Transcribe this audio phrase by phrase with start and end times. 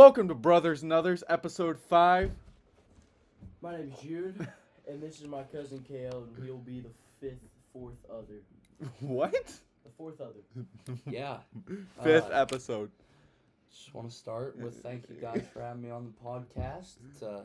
[0.00, 2.30] Welcome to Brothers and Others, episode 5.
[3.60, 4.48] My name is Jude,
[4.88, 6.88] and this is my cousin Kahle, and he'll be the
[7.20, 8.40] fifth, fourth other.
[9.00, 9.34] What?
[9.34, 10.40] The fourth other.
[11.06, 11.36] Yeah.
[12.02, 12.90] Fifth Uh, episode.
[13.70, 16.94] Just want to start with thank you guys for having me on the podcast.
[17.10, 17.42] It's a,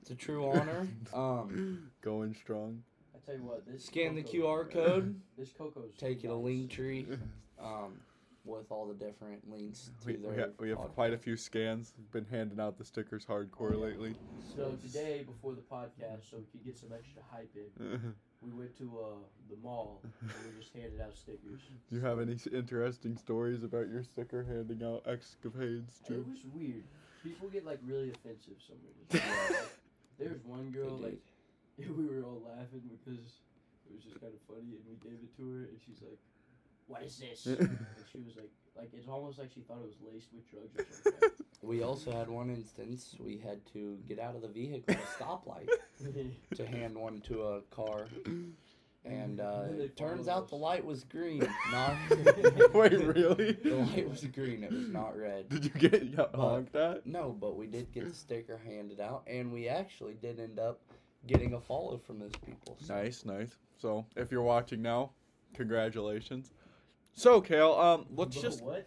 [0.00, 0.86] it's a true honor.
[1.12, 2.84] Um, Going strong.
[3.16, 6.36] I tell you what, this scan the cocoa- QR code, This cocoa's take you to
[6.36, 6.44] nice.
[6.44, 7.18] Linktree,
[7.60, 7.98] um,
[8.46, 10.30] with all the different links to We, their.
[10.30, 10.94] we, have, we have podcast.
[10.94, 11.92] quite a few scans.
[12.12, 13.76] Been handing out the stickers hardcore yeah.
[13.84, 14.14] lately.
[14.54, 18.76] So today, before the podcast, so we could get some extra hype in, we went
[18.78, 19.16] to uh,
[19.50, 21.60] the mall and we just handed out stickers.
[21.90, 26.28] Do you have any interesting stories about your sticker handing out escapades, It Jude?
[26.28, 26.84] was weird.
[27.24, 29.28] People get like really offensive some reason.
[29.50, 29.58] Like,
[30.18, 31.20] There's one girl like
[31.78, 33.18] we were all laughing because
[33.84, 36.18] it was just kind of funny, and we gave it to her, and she's like,
[36.86, 37.78] "What is this?" and
[38.12, 41.10] she was like, "Like it's almost like she thought it was laced with drugs or
[41.12, 41.30] something."
[41.62, 45.24] We also had one instance we had to get out of the vehicle at a
[45.24, 45.68] stoplight
[46.54, 48.06] to hand one to a car,
[49.04, 51.40] and uh, Then it turns followed out the light was green,
[51.72, 51.94] not.
[52.72, 53.52] Wait, really?
[53.52, 54.62] The light was green.
[54.62, 55.48] It was not red.
[55.48, 57.06] Did you get got But- honked at?
[57.06, 60.80] No, but we did get the sticker handed out, and we actually did end up
[61.26, 62.76] getting a follow from those people.
[62.80, 63.56] so- Nice, nice.
[63.78, 65.10] So, if you're watching now,
[65.54, 66.52] congratulations.
[67.16, 68.86] So, Kahle, um, let's But just what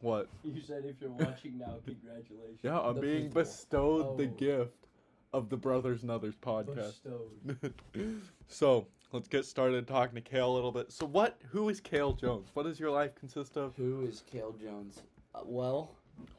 [0.00, 0.28] what?
[0.44, 0.84] you said.
[0.84, 2.58] If you're watching now, congratulations.
[2.62, 3.42] Yeah, I'm The being people.
[3.42, 4.36] bestowed the Oh.
[4.36, 4.86] gift
[5.32, 7.02] of the Brothers and Others podcast.
[7.02, 7.72] Bestowed.
[8.48, 10.92] so let's get started talking to Kahle a little bit.
[10.92, 11.38] So what?
[11.50, 12.50] Who is Kahle Jones?
[12.52, 13.74] What does your life consist of?
[13.76, 15.00] Who is Kahle Jones?
[15.34, 15.92] Uh, well,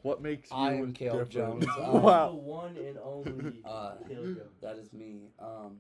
[0.04, 0.58] What makes you?
[0.58, 1.30] I am Kahle different?
[1.32, 1.66] Jones.
[1.66, 2.32] Who is Uh, the wow.
[2.34, 4.60] one and only Uh, Kahle Jones?
[4.62, 5.30] that is me.
[5.40, 5.80] Um,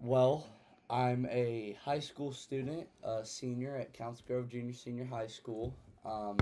[0.00, 0.46] well,
[0.88, 5.74] I'm a high school student, a senior at Council Grove Junior Senior High School.
[6.04, 6.38] Um,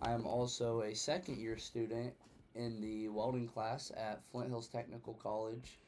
[0.00, 2.12] I am also a second year student
[2.54, 5.78] in the welding class at Flint Hills Technical College.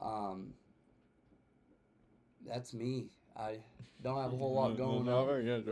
[0.00, 0.52] Um,
[2.44, 3.06] that's me.
[3.36, 3.58] I
[4.02, 5.26] don't have a whole lot going Not on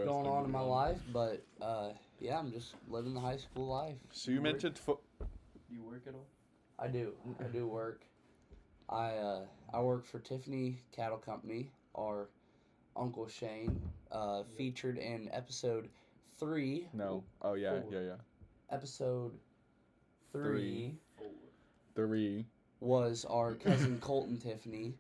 [0.05, 1.91] going on in my life, but uh,
[2.21, 3.97] yeah, I'm just living the high school life.
[4.13, 6.27] So you mentioned fo- Do you work at all?
[6.79, 7.13] I do.
[7.41, 8.05] I do work.
[8.89, 9.41] I uh,
[9.73, 11.71] I work for Tiffany Cattle Company.
[11.97, 12.29] Our
[12.97, 13.81] Uncle Shane
[14.13, 15.89] uh, featured in episode
[16.39, 16.89] three.
[16.93, 17.25] no.
[17.43, 17.93] Oh yeah, Four.
[17.93, 18.15] yeah, yeah.
[18.71, 19.33] Episode
[20.33, 21.27] three, Four.
[21.95, 22.47] Three.
[22.81, 24.95] was our cousin Colton Tiffany,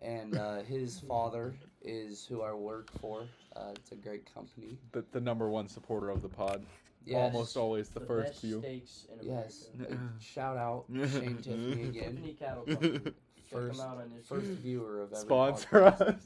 [0.00, 3.24] and uh, his father is who I work for.
[3.56, 4.78] Uh, it's a great company.
[4.92, 6.64] The, the number one supporter of the pod.
[7.04, 7.32] Yes.
[7.34, 8.60] Almost always the, first best few.
[8.60, 9.48] steaks in America.
[9.48, 9.70] Yes.
[9.90, 11.92] Uh, shout out Shane Tiffany again.
[12.16, 12.98] Tiffany Cattle Company.
[13.00, 13.12] Check
[13.50, 14.26] First, them out on this.
[14.28, 16.00] first viewer of every Sponsor podcast.
[16.02, 16.22] us.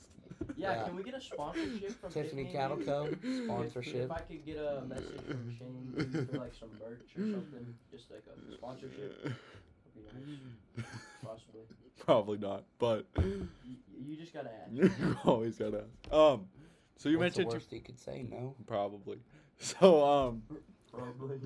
[0.57, 0.83] Yeah, Yeah.
[0.85, 2.53] can we get a sponsorship from Tiffany Tiffany?
[2.53, 3.09] Cattle Co.
[3.23, 3.95] If- sponsorship.
[3.97, 8.11] If I could get a message from Shane for like some merch or something, just
[8.11, 9.35] like a sponsorship, would
[9.95, 10.01] be
[10.77, 10.87] nice.
[11.25, 11.63] Possibly.
[12.05, 13.49] Probably not, but You,
[13.97, 14.73] you just gotta ask.
[14.73, 15.85] you always gotta.
[16.13, 16.47] Um,
[16.99, 18.27] so you What's mentioned the you- worst he could say?
[18.29, 18.55] No.
[18.67, 19.19] probably.
[19.59, 20.43] So um,
[20.93, 21.39] Probably.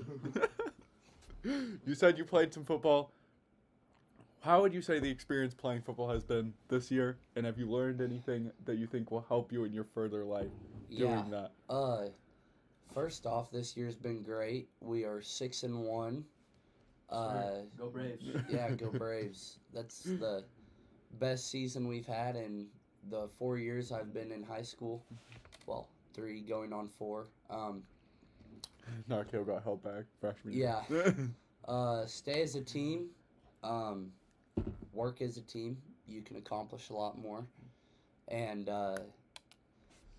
[1.85, 3.11] you said you played some football.
[4.41, 7.17] How would you say the experience playing football has been this year?
[7.35, 10.49] And have you learned anything that you think will help you in your further life
[10.89, 11.25] doing Yeah.
[11.29, 11.51] that?
[11.69, 12.07] Uh,
[12.93, 14.69] first off, this year's been great.
[14.81, 16.25] We are six and one.
[17.09, 18.23] Uh, Go Braves.
[18.49, 19.57] yeah, go Braves.
[19.73, 20.43] That's the
[21.19, 22.67] best season we've had in
[23.09, 25.03] the four years I've been in high school.
[25.65, 27.27] Well, three going on four.
[27.49, 27.83] Um,
[29.07, 30.53] Narco got held back freshman.
[30.53, 30.81] Yeah.
[31.67, 33.09] uh, stay as a team.
[33.63, 34.11] Um,
[34.93, 35.77] work as a team.
[36.07, 37.45] You can accomplish a lot more.
[38.27, 38.97] And uh,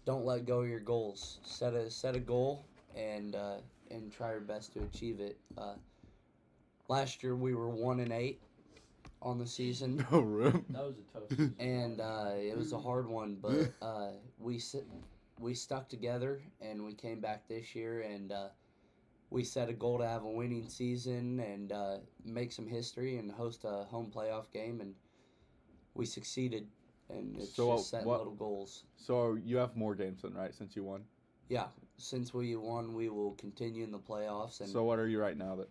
[0.04, 1.38] don't let go of your goals.
[1.44, 2.64] Set a set a goal
[2.96, 3.56] and uh,
[3.90, 5.38] and try your best to achieve it.
[5.56, 5.74] Uh,
[6.88, 8.40] last year we were one and eight
[9.22, 10.64] on the season, no room.
[10.70, 11.54] That was a tough season.
[11.58, 13.36] and uh, it was a hard one.
[13.40, 14.08] But uh,
[14.38, 14.84] we si-
[15.38, 18.32] we stuck together and we came back this year and.
[18.32, 18.48] Uh,
[19.30, 23.30] we set a goal to have a winning season and uh, make some history and
[23.30, 24.94] host a home playoff game, and
[25.94, 26.66] we succeeded.
[27.08, 28.84] And it's So, just setting what- little goals.
[28.96, 31.04] So you have more games than right since you won.
[31.48, 31.66] Yeah,
[31.96, 34.60] since we won, we will continue in the playoffs.
[34.60, 35.56] And So what are you right now?
[35.56, 35.68] That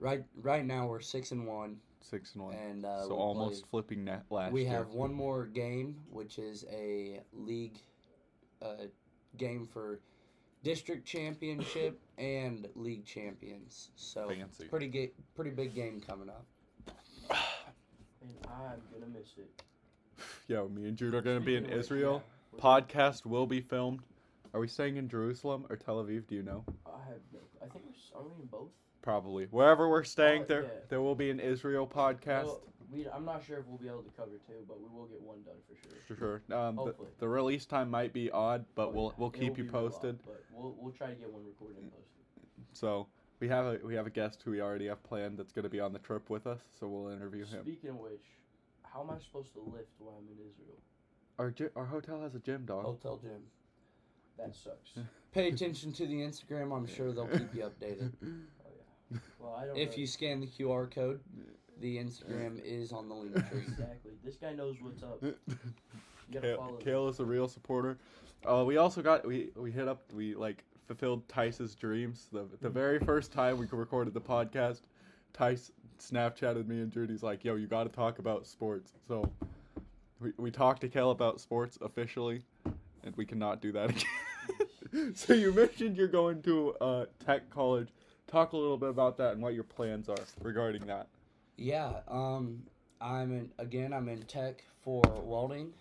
[0.00, 2.54] right right now we're six and one, six and one.
[2.54, 4.52] and uh, so almost play- flipping net last year.
[4.54, 4.72] we year.
[4.72, 7.78] have one more game, which is a league
[8.60, 8.88] uh,
[9.38, 10.00] game for
[10.62, 13.90] district championship and league champions.
[13.96, 14.64] So Fancy.
[14.66, 16.44] pretty ga- pretty big game coming up.
[18.22, 19.62] And I'm gonna miss it.
[20.48, 22.22] Yo, me and Jude are gonna be in Speaking of which, Israel.
[22.58, 24.00] Podcast will be filmed.
[24.54, 26.26] Are we staying in Jerusalem or Tel Aviv?
[26.26, 26.64] Do you know?
[26.86, 27.40] I have no.
[27.62, 27.92] I think we're.
[27.92, 28.70] s- Are we in both?
[29.02, 30.42] Probably wherever we're staying.
[30.42, 30.68] Oh, there, yeah.
[30.88, 33.06] there will be an Israel podcast Well, we.
[33.08, 35.38] I'm not sure if we'll be able to cover two, but we will get one
[35.44, 35.98] done for sure.
[36.08, 36.16] for
[36.48, 36.56] sure.
[36.58, 37.08] Um, the, Hopefully.
[37.18, 39.12] the release time might be odd, but Oh, we'll yeah.
[39.18, 40.18] we'll keep you be real odd, posted.
[40.24, 42.06] but we'll we'll try to get one recorded and posted.
[42.72, 43.06] So
[43.40, 45.68] we have a we have a guest who we already have planned that's going to
[45.68, 46.60] be on the trip with us.
[46.78, 47.62] So we'll interview him.
[47.62, 48.24] Speaking of which,
[48.82, 50.78] how am I supposed to lift while I'm in Israel?
[51.38, 52.84] Our gy- our hotel has a gym, dog.
[52.84, 53.42] Hotel gym.
[54.38, 54.90] That sucks.
[55.32, 56.74] Pay attention to the Instagram.
[56.76, 58.12] I'm sure they'll keep you updated.
[58.22, 58.70] Oh
[59.12, 59.18] yeah.
[59.38, 59.76] Well, I don't.
[59.76, 61.20] If really- you scan the QR code,
[61.80, 63.60] the Instagram is on the link tree.
[63.68, 65.22] exactly, this guy knows what's up.
[65.22, 65.34] You
[66.32, 66.78] gotta Kahle, follow.
[66.78, 67.98] Kahle is a real supporter.
[68.44, 72.28] Uh, we also got we we hit up we like fulfilled Tice's dreams.
[72.32, 74.82] The the very first time we recorded the podcast,
[75.32, 79.30] Tice Snapchatted me and Judy's like, "Yo, you got to talk about sports." So
[80.20, 82.42] we we talked to Kahle about sports officially,
[83.04, 83.90] and we cannot do that
[84.92, 85.14] again.
[85.14, 87.88] so you mentioned you're going to uh, tech college.
[88.26, 91.06] Talk a little bit about that and what your plans are regarding that.
[91.56, 92.62] Yeah, um,
[93.00, 93.94] I'm in again.
[93.94, 95.72] I'm in tech for welding,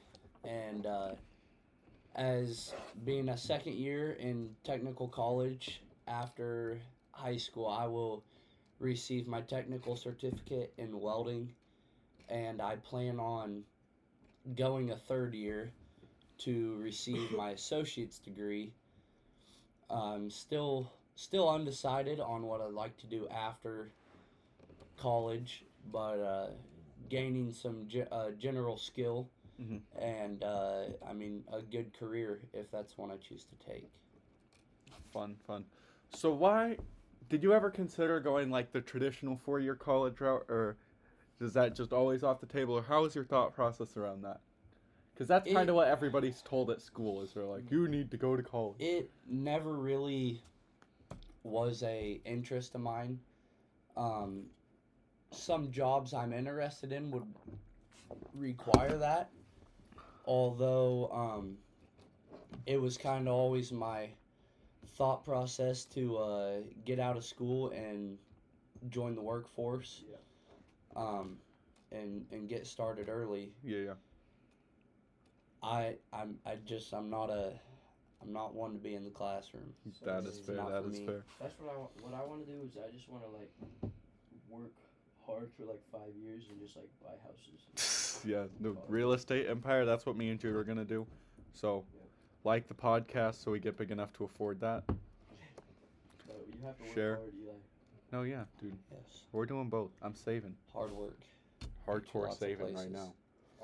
[0.46, 1.12] and uh,
[2.16, 2.74] as
[3.04, 6.80] being a second year in technical college after
[7.12, 8.24] high school, I will
[8.80, 11.52] receive my technical certificate in welding,
[12.30, 13.64] and I plan on
[14.56, 15.74] going a third year
[16.38, 18.72] to receive my associate's degree.
[19.90, 23.92] I'm still still undecided on what I'd like to do after
[24.98, 26.48] college, but uh,
[27.10, 29.30] gaining some ge- uh, general skill
[29.62, 29.82] Mhm.
[29.98, 33.90] and uh, I mean a good career if that's one I choose to take.
[35.12, 35.66] Fun, fun.
[36.10, 36.78] So why
[37.30, 40.78] did you ever consider going like the traditional four-year college route, or
[41.40, 44.42] is that just always off the table, or how is your thought process around that?
[45.14, 48.18] Because that's kind of what everybody's told at school is they're like, you need to
[48.18, 48.76] go to college.
[48.80, 50.42] It never really
[51.44, 53.20] was a interest of mine.
[53.96, 54.48] Um,
[55.36, 57.26] some jobs I'm interested in would
[58.34, 59.30] require that,
[60.26, 61.58] although um,
[62.66, 64.10] it was kind of always my
[64.98, 66.52] thought process to uh,
[66.86, 68.18] get out of school and
[68.90, 70.04] join the workforce.
[70.10, 70.16] Yeah.
[70.96, 71.38] Um,
[71.92, 73.52] and and get started early.
[73.64, 73.94] Yeah, yeah.
[75.62, 77.54] I I'm I just I'm not a
[78.22, 79.74] I'm not one to be in the classroom.
[79.92, 80.56] So That it's is fair.
[80.56, 81.06] not That for is me.
[81.06, 81.24] fair.
[81.40, 81.92] That's what I want.
[82.02, 83.52] What I want to do is I just want to like
[84.50, 84.72] work
[85.26, 88.22] hard for like five years and just like buy houses.
[88.26, 89.86] yeah, the real estate empire.
[89.86, 91.06] That's what me and Jude are gonna do.
[91.54, 91.84] So,
[92.44, 94.84] like the podcast, so we get big enough to afford that.
[96.28, 97.16] But you have to work Share.
[97.16, 97.32] hard.
[98.12, 99.92] No, yeah, dude, Yes, we're doing both.
[100.02, 101.20] I'm saving, hard work.
[101.88, 103.14] hardcore saving right now.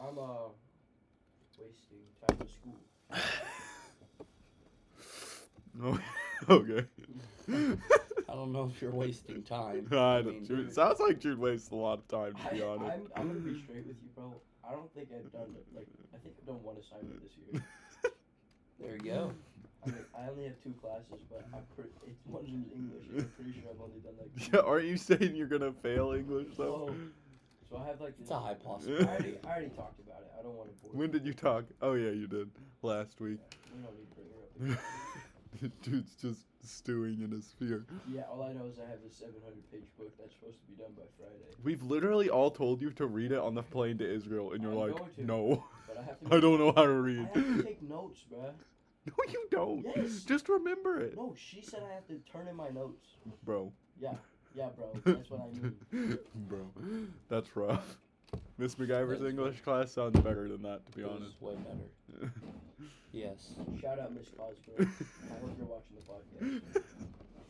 [0.02, 0.50] I'm uh
[1.58, 2.80] wasting time in school.
[5.84, 6.00] Oh,
[6.50, 6.88] okay.
[8.32, 9.88] I don't know if you're wasting time.
[9.92, 12.54] I mean, don't, Jude, it sounds like Jude wastes a lot of time, to I,
[12.54, 12.92] be honest.
[12.92, 14.34] I'm, I'm gonna be straight with you, bro.
[14.68, 17.64] I don't think I've done like I think I've done one assignment this year.
[18.80, 19.32] There you go.
[19.86, 21.92] I mean, I only have two classes, but I'm pretty.
[22.08, 23.06] It's one of them's English.
[23.12, 24.54] And I'm pretty sure I've only done like.
[24.54, 26.90] yeah, aren't you saying you're gonna fail English though?
[26.90, 26.96] Oh,
[27.70, 28.16] so I have like.
[28.20, 29.06] It's a high I possibility.
[29.06, 30.32] already, I already talked about it.
[30.40, 30.98] I don't want to bore.
[31.00, 31.20] When you.
[31.20, 31.66] did you talk?
[31.82, 32.50] Oh yeah, you did
[32.82, 33.40] last week.
[33.76, 34.16] We don't need to
[34.58, 34.80] bring her
[35.66, 35.82] up.
[35.84, 37.86] Dude's just stewing in his fear.
[38.12, 40.74] Yeah, all I know is I have this 700 page book that's supposed to be
[40.82, 41.56] done by Friday.
[41.64, 44.72] We've literally all told you to read it on the plane to Israel, and you're
[44.72, 45.26] I'm like, to.
[45.26, 46.26] no, But I have to.
[46.36, 47.30] I don't know how to I read.
[47.34, 48.52] have to take notes, bruh.
[49.08, 49.84] No, you don't.
[49.96, 50.22] Yes.
[50.28, 53.08] Just remember it, No, she said I have to turn in my notes.
[53.44, 53.72] bro.
[54.00, 54.14] Yeah,
[54.56, 54.90] yeah, bro.
[55.06, 55.48] That's what I
[55.98, 56.20] mean.
[56.36, 56.60] bro,
[57.30, 57.98] that's rough.
[58.58, 61.42] Miss MacGyver's English class sounds better than that, to be It was honest.
[61.42, 61.56] way
[62.20, 62.32] better.
[63.14, 63.56] Yes.
[63.82, 64.80] Shout out Miss Cosgrove.
[64.80, 66.46] I hope you're watching the
[66.80, 66.84] podcast.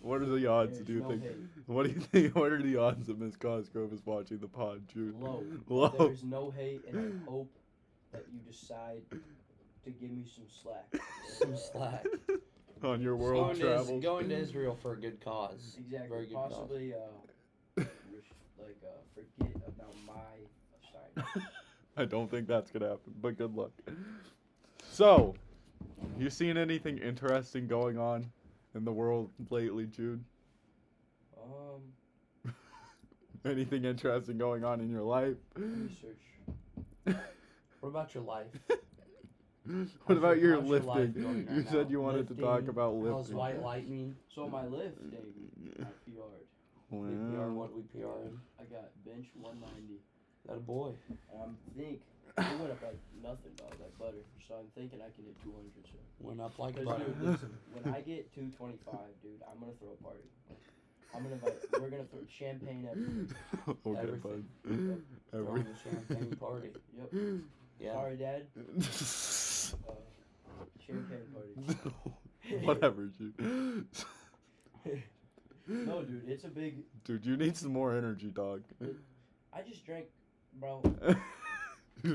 [0.02, 0.78] What are the odds?
[0.78, 1.22] There's do you no think?
[1.22, 1.36] hate.
[1.68, 2.36] What do you think?
[2.36, 5.14] What are the odds that Miss Cosgrove is watching the pod, Jude?
[5.22, 5.44] Low.
[5.70, 5.94] Low.
[6.00, 6.98] There's no hate, and
[7.28, 7.52] I hope
[8.12, 11.00] that you decide to give me some slack.
[11.38, 12.08] Some slack.
[12.84, 13.90] on your world going, to, travels.
[13.92, 15.76] Is- going to Israel for a good cause.
[15.78, 16.10] Exactly.
[16.10, 16.54] Very good cause.
[16.54, 16.98] Possibly, uh,
[17.78, 18.88] like, uh,
[19.38, 20.51] forget about my assignment.
[21.98, 23.72] I don't think that's gonna happen, but good luck.
[24.92, 25.36] So,
[26.18, 28.32] you seen anything interesting going on
[28.76, 30.24] in the world lately, Jude?
[31.38, 32.54] Um,
[33.46, 35.36] Anything interesting going on in your life?
[35.56, 36.22] research.
[37.80, 38.48] What about your life?
[39.64, 41.22] What How's about your- how's your lifting?
[41.22, 43.36] You right said you wanted to talk Lifting, about How's lifting.
[43.38, 44.16] White Lightning?
[44.34, 45.12] So my lifting,
[45.80, 46.48] I PR'd.
[46.90, 47.50] We PR Wow.
[47.54, 48.08] what we PR.
[48.60, 50.02] I got bench 190.
[50.48, 50.92] That a boy.
[51.34, 52.02] And I think
[52.38, 54.24] it went up like nothing, dog, like butter.
[54.48, 55.72] So I'm thinking I can hit 200.
[55.86, 55.98] So.
[56.20, 57.04] Went up like Cause butter.
[57.06, 60.26] dude, listen, when I get 225, dude, I'm gonna throw a party.
[61.14, 61.54] I'm gonna invite.
[61.74, 63.32] We're gonna throw champagne everything.
[63.86, 64.20] okay, Everything.
[64.64, 65.02] bud.
[65.32, 66.70] Throwing Every- a champagne party.
[66.98, 67.42] Yep.
[67.80, 67.94] Yeah.
[67.94, 68.46] Sorry, Dad.
[68.56, 68.82] Uh,
[70.86, 72.66] champagne party.
[72.66, 73.86] Whatever, dude.
[75.68, 76.78] No, dude, it's a big.
[77.06, 78.64] Dude, you need some more energy, dog.
[79.54, 80.06] I just drank,
[80.54, 80.82] bro.
[82.04, 82.08] Uh,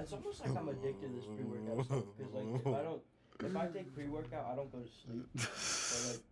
[0.00, 2.04] it's almost like I'm addicted to this pre-workout stuff.
[2.18, 3.02] Cause like if I don't,
[3.44, 5.26] if I take pre-workout, I don't go to sleep.
[5.34, 6.22] But like,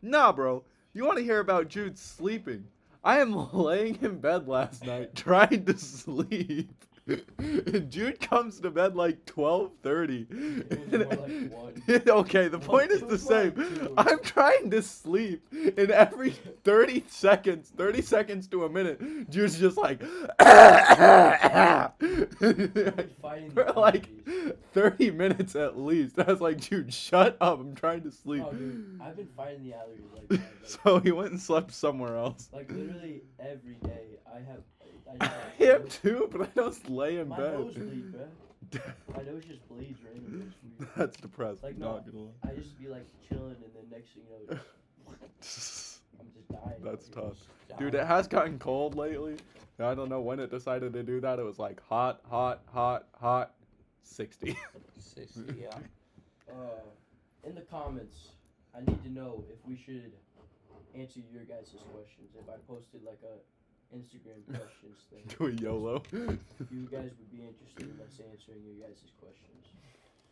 [0.00, 0.64] nah, bro.
[0.94, 2.66] You want to hear about Jude sleeping?
[3.02, 6.72] I am laying in bed last night trying to sleep.
[7.88, 10.26] Jude comes to bed like 12:30.
[10.92, 13.52] It was more like okay, the point is the same.
[13.98, 19.76] I'm trying to sleep, and every 30 seconds, 30 seconds to a minute, Jude's just
[19.76, 20.00] like
[23.52, 24.08] for like
[24.72, 26.18] 30 minutes at least.
[26.18, 27.60] I was like, Jude, shut up.
[27.60, 28.44] I'm trying to oh, sleep.
[28.46, 31.72] Oh, dude, I've been fighting the allergies like, bad, like, so he went and slept
[31.72, 32.48] somewhere else.
[32.50, 34.18] like literally every day.
[34.34, 34.62] I have.
[35.20, 35.26] I,
[35.60, 37.52] I have am too, but I don't lay in My bed.
[37.54, 38.26] nose bleeds, bro.
[39.16, 40.46] My nose just bleeds randomly.
[40.46, 40.90] It's weird.
[40.96, 41.62] That's depressing.
[41.62, 42.50] Like, no, not gonna lie.
[42.50, 44.60] I just be like chilling, and then next thing you know,
[45.10, 46.82] I'm just dying.
[46.82, 47.30] That's over here.
[47.68, 47.78] tough.
[47.78, 49.36] Dude, it has gotten cold lately.
[49.78, 51.38] I don't know when it decided to do that.
[51.38, 53.54] It was like hot, hot, hot, hot,
[54.04, 54.56] 60.
[54.98, 55.68] 60, yeah.
[56.48, 56.80] Uh,
[57.42, 58.28] in the comments,
[58.76, 60.12] I need to know if we should
[60.94, 62.30] answer your guys' questions.
[62.38, 63.34] If I posted like a
[63.96, 66.02] Instagram questions thing, Do a YOLO.
[66.12, 69.66] if you guys would be interested in us answering your guys' questions.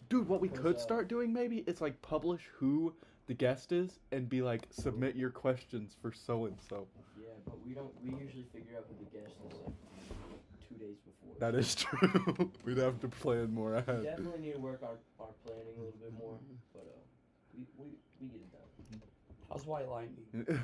[0.09, 2.95] Dude, what we Because, could uh, start doing maybe is like publish who
[3.27, 6.87] the guest is and be like, submit your questions for so and so.
[7.19, 7.91] Yeah, but we don't.
[8.05, 9.75] We usually figure out who the guest is like
[10.69, 11.35] two days before.
[11.41, 11.75] That is
[12.37, 12.51] true.
[12.65, 14.03] We'd have to plan more We ahead.
[14.05, 16.37] definitely need to work on our planning a little bit more,
[16.75, 17.01] but uh,
[17.57, 17.87] we we
[18.21, 19.01] we get it done.
[19.49, 20.59] How's White Lightning?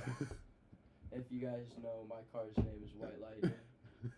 [1.19, 3.53] If you guys know, my car's name is White Lightning.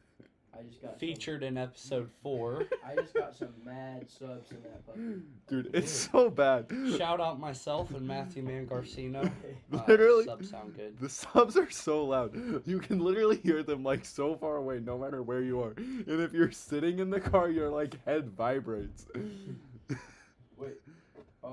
[0.58, 2.64] I just got some- Featured in episode 4.
[2.86, 5.22] I just got some mad subs in that puppy.
[5.48, 6.66] Dude, it's so bad.
[6.98, 9.30] Shout out myself and Matthew Mangarcino.
[9.72, 10.24] Uh, Literally.
[10.24, 10.98] Subs sound good.
[11.00, 12.34] The subs are so loud.
[12.66, 15.74] You can literally hear them like so far away, no matter where you are.
[15.76, 19.06] And if you're sitting in the car, your like head vibrates.
[20.56, 20.74] Wait,
[21.44, 21.48] uh,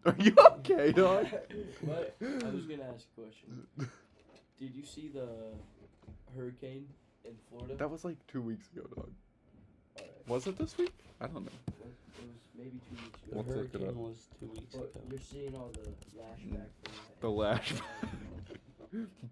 [0.04, 1.26] are you okay, dog?
[1.82, 2.16] what?
[2.20, 3.66] I was gonna ask a question.
[4.58, 5.28] Did you see the
[6.36, 6.86] hurricane
[7.24, 7.76] in Florida?
[7.76, 9.10] That was like two weeks ago, dog.
[9.98, 10.92] Alright, Was it this week?
[11.20, 11.50] I don't know.
[11.68, 11.94] it was
[12.56, 13.36] maybe two weeks ago.
[13.36, 13.94] Let's look it hurricane up.
[13.94, 15.00] was two weeks But ago.
[15.10, 16.50] you're seeing all the lashback mm.
[16.50, 17.20] from that.
[17.20, 17.72] The lash.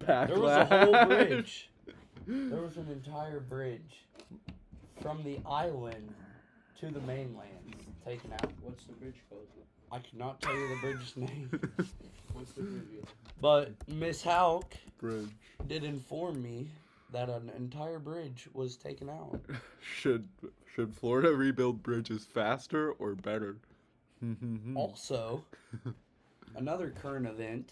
[0.07, 1.69] There was a whole bridge.
[2.25, 4.05] There was an entire bridge
[5.01, 6.13] from the island
[6.79, 7.75] to the mainland
[8.05, 8.49] taken out.
[8.61, 9.41] What's the bridge called?
[9.91, 11.49] I cannot tell you the bridge's name,
[12.33, 13.03] What's the bridge?
[13.41, 15.29] but Miss Hauk Bridge.
[15.67, 16.67] did inform me
[17.11, 19.39] that an entire bridge was taken out.
[19.81, 20.27] Should
[20.75, 23.57] should Florida rebuild bridges faster or better?
[24.75, 25.43] Also,
[26.55, 27.71] another current event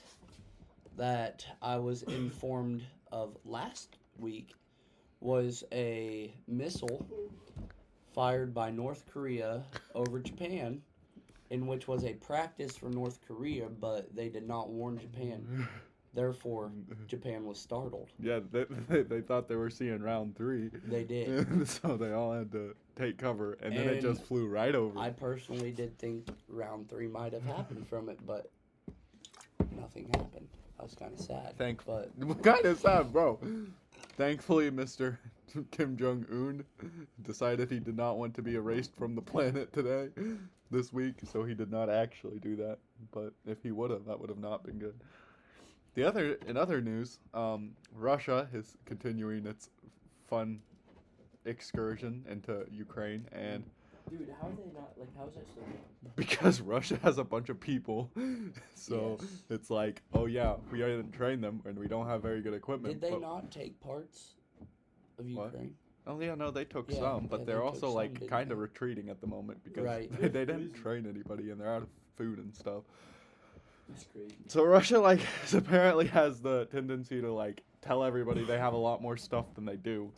[0.97, 4.53] that I was informed of last week
[5.19, 7.05] was a missile
[8.13, 10.81] fired by North Korea over Japan,
[11.49, 15.67] in which was a practice for North Korea, but they did not warn Japan.
[16.13, 17.05] Therefore, mm-hmm.
[17.05, 18.09] Japan was startled.
[18.19, 20.71] Yeah, they, they, they thought they were seeing round three.
[20.87, 21.67] They did.
[21.69, 24.97] so they all had to take cover, and then it just flew right over.
[24.97, 28.49] I personally did think round three might have happened from it, but
[29.79, 30.47] nothing happened.
[30.79, 31.53] I was kind of sad.
[31.57, 32.11] Thank- but
[32.43, 33.39] kind of sad, bro.
[34.15, 35.17] Thankfully, Mr.
[35.71, 36.63] Kim Jong Un
[37.21, 40.09] decided he did not want to be erased from the planet today,
[40.71, 42.77] this week, so he did not actually do that.
[43.11, 44.95] But if he would have, that would have not been good.
[45.95, 49.69] The other, in other news, um, Russia is continuing its
[50.27, 50.59] fun
[51.45, 53.63] excursion into Ukraine, and
[54.09, 55.09] Dude, how are they not like?
[55.17, 55.63] How's that still?
[55.63, 55.77] going?
[56.15, 58.09] because Russia has a bunch of people,
[58.73, 59.29] so Yes.
[59.49, 63.01] it's like, oh yeah, we didn't train them, and we don't have very good equipment.
[63.01, 64.35] did they not take parts
[65.19, 65.53] of What?
[66.07, 66.29] Ukraine?
[66.29, 68.51] Oh yeah, no, they took Yeah, some, but yeah, they're they also some, like kind
[68.51, 70.11] of retreating at the moment because Right.
[70.21, 72.83] they, they didn't train anybody and they're out of food and stuff.
[73.89, 74.35] That's crazy.
[74.47, 75.21] So Russia like
[75.53, 79.65] apparently has the tendency to like tell everybody they have a lot more stuff than
[79.65, 80.11] they do.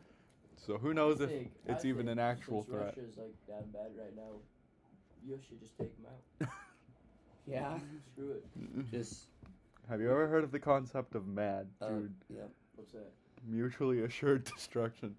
[0.57, 2.95] So who knows I if think- it's I even think an actual since threat?
[2.97, 4.31] Russia's like that bad right now.
[5.27, 6.49] You should just take them out.
[7.45, 7.77] Yeah.
[8.13, 8.45] Screw it.
[8.91, 9.25] Just
[9.89, 12.13] Have you ever heard of the concept of MAD, uh, dude?
[12.29, 12.41] yeah.
[12.75, 13.11] What's that?
[13.47, 15.15] mutually assured destruction.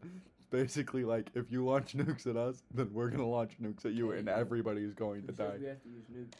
[0.50, 4.12] Basically, like if you launch nukes at us, then we're gonna launch nukes at you,
[4.12, 5.57] and everybody's going to die.
[5.61, 6.35] we have to use nukes.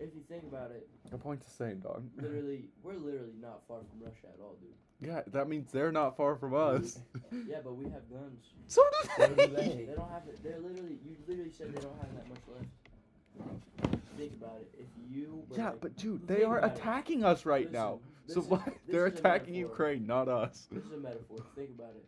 [0.00, 2.04] If you think about it, The point's the same, dog.
[2.16, 4.70] literally, we're literally not far from Russia at all, dude.
[5.08, 6.98] Yeah, that means they're not far from us.
[7.48, 8.44] Yeah, but we have guns.
[8.68, 8.82] so
[9.16, 9.46] So do they.
[9.46, 9.88] they.
[9.96, 10.42] Don't have it.
[10.42, 10.98] They're literally.
[11.04, 13.96] You literally said they don't have that much left.
[14.16, 14.68] Think about it.
[14.78, 15.42] If you.
[15.48, 16.76] were Yeah, like- but dude, they are about it.
[16.78, 18.00] attacking us right Listen, now.
[18.28, 19.54] So is- this they're attacking.
[19.54, 20.68] Ukraine, not us.
[20.70, 21.38] This is a metaphor.
[21.56, 22.04] Think about it.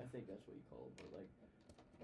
[0.00, 0.94] I think that's what you call it.
[0.98, 1.30] But like,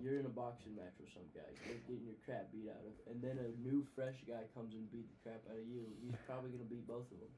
[0.02, 2.92] you're in a boxing match with some guy, you're getting your crap beat out of,
[3.10, 5.86] and then a new fresh guy comes and beat the crap out of you.
[6.02, 7.32] He's probably gonna beat both of them.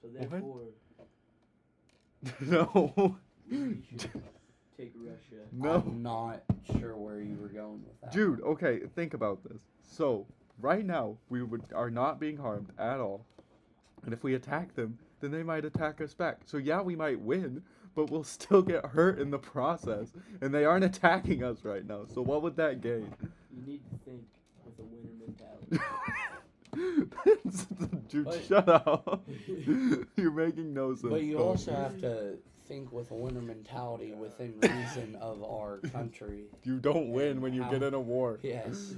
[0.00, 0.30] So What?
[0.30, 0.66] therefore,
[2.40, 3.16] no.
[3.50, 4.10] we should
[4.78, 5.42] take Russia.
[5.52, 5.82] No.
[5.86, 6.42] I'm not
[6.78, 8.12] sure where you were going with that.
[8.12, 9.58] Dude, okay, think about this.
[9.82, 10.26] So,
[10.60, 13.24] right now, we would are not being harmed at all.
[14.04, 16.40] And if we attack them, then they might attack us back.
[16.44, 17.62] So yeah, we might win,
[17.96, 20.12] but we'll still get hurt in the process.
[20.40, 22.04] And they aren't attacking us right now.
[22.14, 23.12] So what would that gain?
[23.52, 24.22] You need to think
[24.64, 25.80] with a winner mentality.
[28.08, 29.24] Dude, But- shut up.
[30.16, 31.10] You're making no sense.
[31.10, 31.46] But you dog.
[31.46, 32.34] also have to
[32.68, 36.44] think with a winner mentality within reason of our country.
[36.64, 38.38] You don't win when you How- get in a war.
[38.42, 38.94] Yes,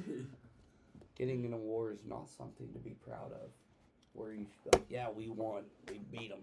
[1.15, 3.51] getting in a war is not something to be proud of.
[4.15, 6.41] Where you should go, yeah, we won, we beat them.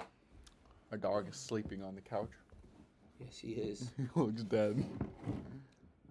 [0.92, 2.30] Our dog is sleeping on the couch.
[3.20, 3.92] Yes, he is.
[3.98, 4.84] he looks dead.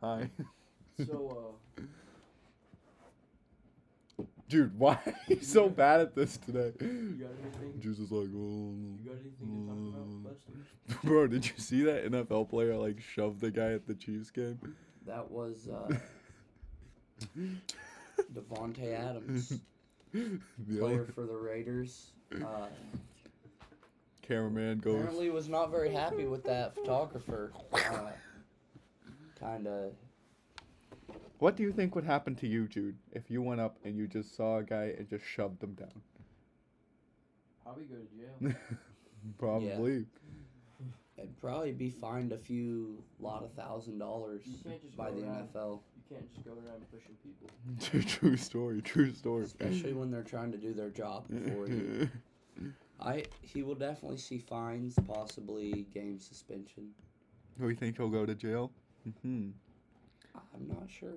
[0.03, 0.31] Hi.
[1.07, 1.83] so uh,
[4.49, 6.73] Dude, why are you so bad at this today?
[6.81, 7.81] you got anything?
[7.81, 10.37] Juice is like, You got anything to talk about,
[10.91, 10.95] oh.
[11.09, 14.59] Bro, did you see that NFL player like shove the guy at the Chiefs game?
[15.07, 15.95] That was uh,
[18.35, 19.61] Davante Adams,
[20.13, 20.41] the
[20.79, 22.13] player other for the Raiders.
[22.35, 22.67] Uh,
[24.27, 24.95] cameraman goes.
[24.97, 27.53] apparently was not very happy with that photographer.
[27.73, 28.11] Uh,
[29.39, 29.93] kind of.
[31.39, 34.07] What do you think would happen to you, Jude, if you went up and you
[34.07, 36.01] just saw a guy and just shoved him down?
[37.63, 38.57] Probably go to jail.
[39.39, 40.07] Probably.
[41.17, 45.23] It'd probably be fined a few lot of thousand dollars You can't just by the
[45.23, 45.49] around.
[45.55, 47.49] NFL, You can't just go around pushing people.
[47.81, 48.83] True, true story.
[48.83, 49.45] True story.
[49.45, 52.09] especially when they're trying to do their job before you.
[53.01, 56.91] I he will definitely see fines, possibly game suspension.
[57.59, 58.71] Do we think he'll go to jail.
[59.23, 59.51] hmm
[60.35, 61.15] I'm not sure.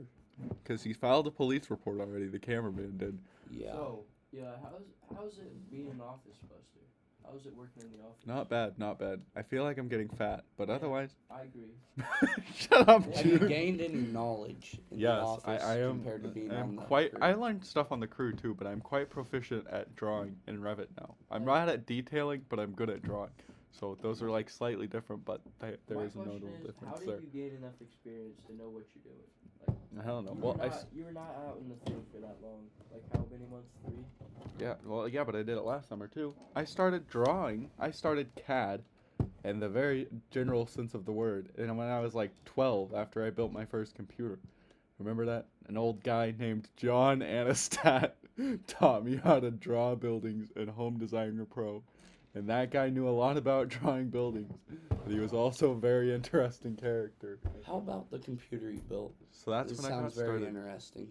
[0.64, 2.28] Because he filed a police report already.
[2.28, 3.18] The cameraman did.
[3.50, 3.72] Yeah.
[3.72, 6.86] So yeah, how's how's it being an office, Buster?
[7.32, 8.26] How's it working in the office?
[8.26, 9.22] Not bad, not bad.
[9.36, 10.76] I feel like I'm getting fat, but Yeah.
[10.76, 11.10] otherwise.
[11.30, 11.74] I agree.
[12.56, 15.90] Shut up, Have you gained any knowledge in Yes, the office I, I am.
[16.00, 17.12] compared to being I'm on the quite.
[17.12, 17.20] crew?
[17.22, 20.88] I learned stuff on the crew too, but I'm quite proficient at drawing in Revit
[21.00, 21.16] now.
[21.32, 23.32] I'm not at detailing, but I'm good at drawing.
[23.72, 26.76] So those are like slightly different, but they, there My is a question notable is,
[26.86, 27.20] how difference did there.
[27.22, 29.77] you gain enough experience to know what you're doing?
[30.02, 30.34] I don't know.
[30.34, 32.36] You Well, were I not, s- you were not out in the thing for that
[32.44, 32.62] long.
[32.92, 33.70] Like how many months?
[33.86, 34.04] Three.
[34.60, 36.34] yeah, well, yeah, but I did it last summer too.
[36.56, 37.70] I started drawing.
[37.80, 38.82] I started CAD,
[39.44, 41.50] in the very general sense of the word.
[41.58, 44.40] And when I was like 12, after I built my first computer,
[45.00, 48.12] remember that an old guy named John Anastat
[48.68, 51.82] taught me how to draw buildings in Home Designer Pro.
[52.38, 54.54] And that guy knew a lot about drawing buildings.
[54.90, 57.40] But he was also a very interesting character.
[57.66, 59.16] How about the computer you built?
[59.32, 60.48] So that's this when I got sounds very started.
[60.50, 61.08] interesting.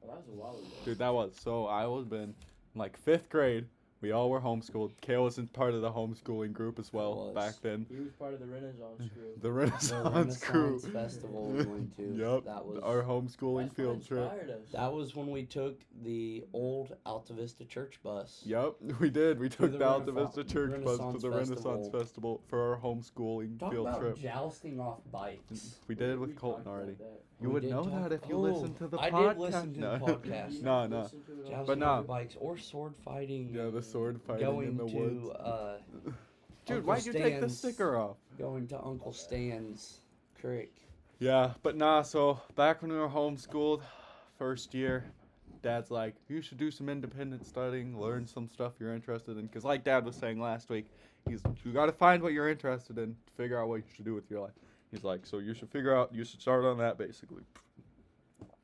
[0.00, 0.68] Well, that was a while ago.
[0.84, 2.34] Dude, that was so I was been in
[2.76, 3.66] like fifth grade.
[4.00, 4.92] We all were homeschooled.
[5.02, 7.84] Kahle was in part of the homeschooling group as well back then.
[7.90, 9.32] He was part of the Renaissance crew.
[9.36, 10.78] The The Renaissance, crew.
[10.78, 12.02] Festival we went to.
[12.16, 12.44] Yep.
[12.44, 14.30] That was Our homeschooling field trip.
[14.30, 14.70] us.
[14.72, 18.42] that was when we took the old Alta Vista church bus.
[18.44, 19.40] Yep, we did.
[19.40, 21.56] We took the the Alta Vista Church bus to the Renaissance
[21.88, 21.90] Festival.
[21.90, 24.18] Festival for our homeschooling Talk field about trip.
[24.18, 25.80] jousting off bikes.
[25.88, 26.92] We did it We with Colton talked about already.
[26.98, 27.22] that.
[27.40, 29.28] You We would know talk- that if you Oh, listened to the I podcast.
[29.28, 30.52] did listen to the podcast.
[30.54, 31.00] You No, no.
[31.02, 32.02] listen to it on Jousting But the- nah.
[32.02, 33.50] bikes or sword fighting.
[33.54, 35.28] Yeah, the sword fighting going in the to woods.
[35.30, 35.78] uh,
[36.66, 38.16] Dude, why'd you take the sticker off?
[38.38, 40.00] going to Uncle Stan's
[40.40, 40.74] creek.
[41.20, 43.82] Yeah, but nah, so back when we were homeschooled,
[44.36, 45.04] first year,
[45.62, 49.46] dad's like, you should do some independent studying, learn some stuff you're interested in.
[49.46, 50.86] Because, like dad was saying last week,
[51.28, 54.14] he's you got to find what you're interested in figure out what you should do
[54.14, 54.52] with your life.
[54.90, 57.42] He's like, so you should figure out, you should start on that basically.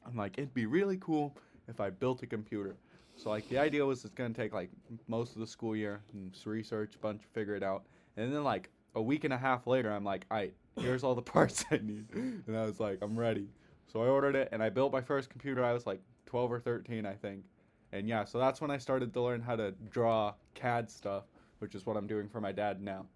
[0.07, 1.37] I'm like, it'd be really cool
[1.69, 2.77] if I built a computer.
[3.17, 4.71] So, like, the idea was it's to take, like,
[5.07, 7.85] most of the school year and research a bunch, figure it out.
[8.17, 11.15] And then, like, a week and a half later, I'm like, all right, here's all
[11.15, 12.07] the parts I need.
[12.13, 13.49] And I was like, I'm ready.
[13.93, 15.65] So I ordered it and I built my first computer.
[15.65, 17.45] I was like 12 or 13, I think.
[17.93, 21.25] And yeah, so that's when I started to learn how to draw CAD stuff,
[21.61, 23.07] which is what I'm doing for my dad now.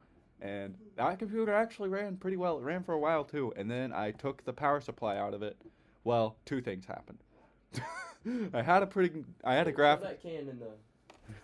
[0.40, 2.58] And that computer actually ran pretty well.
[2.58, 5.42] It ran for a while too, and then I took the power supply out of
[5.42, 5.56] it.
[6.04, 7.18] Well, two things happened.
[8.54, 10.00] I had a pretty, I had a Throw graph.
[10.02, 10.70] That can in the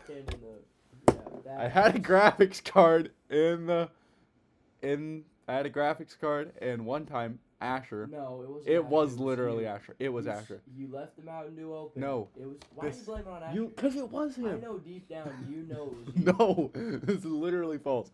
[0.06, 1.12] can in the.
[1.12, 1.60] Yeah, that.
[1.60, 3.88] I had a graphics card in the,
[4.82, 8.08] in I had a graphics card, and one time Asher.
[8.10, 8.62] No, it was.
[8.66, 9.96] It was literally Asher.
[9.98, 10.62] It was You Asher.
[10.76, 12.00] You left the Mountain Dew open.
[12.00, 12.28] No.
[12.38, 12.56] It was.
[12.74, 13.54] Why This- are you blaming on Asher?
[13.54, 14.46] You, cause it was him.
[14.46, 16.24] I know deep down you know it was you.
[16.24, 16.70] No,
[17.04, 18.10] this is literally false.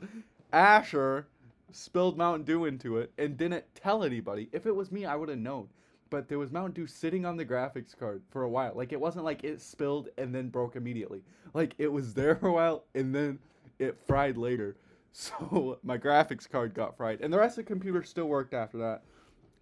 [0.52, 1.26] Asher
[1.72, 4.48] spilled Mountain Dew into it and didn't tell anybody.
[4.52, 5.68] If it was me, I would have known.
[6.10, 8.72] But there was Mountain Dew sitting on the graphics card for a while.
[8.74, 11.22] Like it wasn't like it spilled and then broke immediately.
[11.54, 13.38] Like it was there for a while and then
[13.78, 14.76] it fried later.
[15.12, 17.20] So my graphics card got fried.
[17.20, 19.02] And the rest of the computer still worked after that.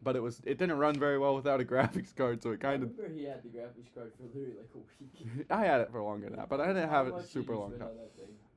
[0.03, 2.83] But it was it didn't run very well without a graphics card, so it kind
[2.83, 5.47] of remember he had the graphics card for literally like a week.
[5.51, 7.89] I had it for longer than that, but I didn't have it super long time.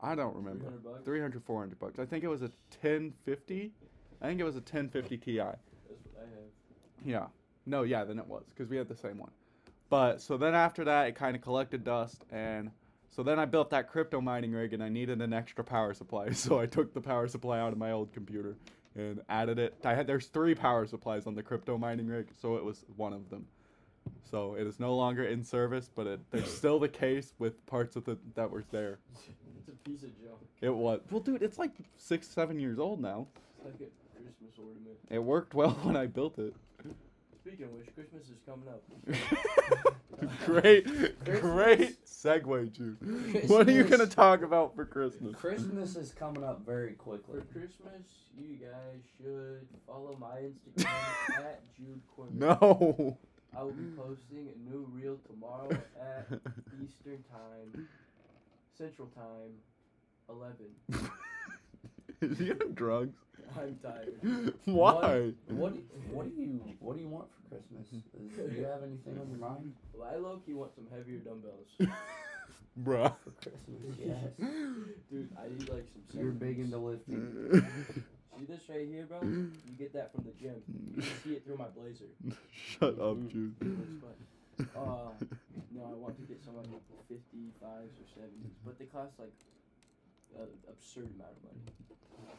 [0.02, 0.20] On that thing?
[0.20, 0.66] I don't remember.
[0.66, 1.06] 300 bucks?
[1.06, 3.72] 300 400 bucks i think it was a 1050
[4.22, 5.58] i think it was a 1050 ti That's what
[6.18, 7.06] I have.
[7.06, 7.26] yeah
[7.66, 9.32] no yeah then it was because we had the same one
[9.90, 12.72] but so then after that it kind of collected dust and
[13.10, 16.30] so then i built that crypto mining rig and i needed an extra power supply
[16.32, 18.56] so i took the power supply out of my old computer
[18.96, 22.56] and added it i had there's three power supplies on the crypto mining rig so
[22.56, 23.46] it was one of them
[24.30, 27.96] so it is no longer in service but it there's still the case with parts
[27.96, 28.98] of the that were there
[29.84, 30.40] piece of junk.
[30.62, 33.28] it was well dude it's like six seven years old now
[33.66, 34.98] It's like a Christmas ornament.
[35.10, 36.54] It worked well when I built it.
[37.44, 38.84] Speaking of which, Christmas is coming up.
[40.46, 40.86] great,
[41.26, 43.50] great segue, Jude.
[43.50, 45.36] What are you gonna talk about for Christmas?
[45.36, 47.40] Christmas is coming up very quickly.
[47.40, 48.06] For Christmas,
[48.38, 52.36] you guys should follow my Instagram at Jude Corbett.
[52.36, 53.18] No.
[53.58, 56.28] I will be posting a new reel tomorrow at
[56.84, 57.88] Eastern Time,
[58.78, 59.52] Central Time,
[60.32, 61.10] 11.
[62.22, 63.18] Is he on drugs?
[63.60, 64.54] I'm tired.
[64.66, 65.32] Why?
[65.50, 67.88] What do, what do you what do you want for Christmas?
[67.92, 71.20] Is, do you have anything on your mind Well, I low key want some heavier
[71.20, 71.68] dumbbells.
[72.82, 73.14] Bruh.
[73.24, 73.98] for Christmas?
[74.00, 74.16] Yes.
[75.12, 76.22] Dude, I need like some.
[76.22, 76.64] You're big 70s.
[76.66, 77.66] into lifting.
[78.40, 79.20] See this right here, bro?
[79.22, 80.56] You get that from the gym.
[80.96, 82.10] You can see it through my blazer.
[82.54, 83.54] Shut up, dude.
[83.62, 84.72] Looks.
[84.76, 85.12] Uh,
[85.76, 86.70] no, I want to get some like
[87.12, 89.34] 55s or 70s, but they cost like
[90.40, 91.62] an absurd amount of money.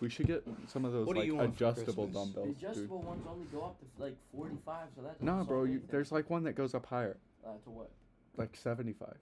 [0.01, 2.29] We should get some of those What do like you want for adjustable Christmas?
[2.29, 2.71] The dumbbells, dude.
[2.71, 5.63] adjustable ones only go up to like 45, so that doesn't Nah, solve bro.
[5.65, 5.89] You, anything.
[5.93, 7.91] there's like one that goes up higher, Uh, to what?
[8.37, 9.15] like 75.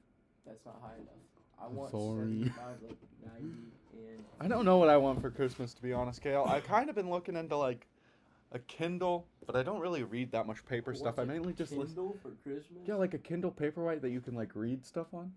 [0.46, 1.14] That's not high enough.
[1.62, 2.50] I want Sorry.
[2.50, 2.54] 75,
[2.88, 2.96] like
[3.42, 3.54] 90,
[3.92, 6.46] and I don't know what I want for Christmas, to be honest, Kahle.
[6.48, 7.86] I kind of been looking into like
[8.52, 11.18] a Kindle, but I don't really read that much paper stuff.
[11.18, 11.94] I What's a mainly just listen.
[11.94, 12.80] Kindle for Christmas.
[12.86, 15.32] Yeah, like a Kindle Paperwhite that you can like read stuff on.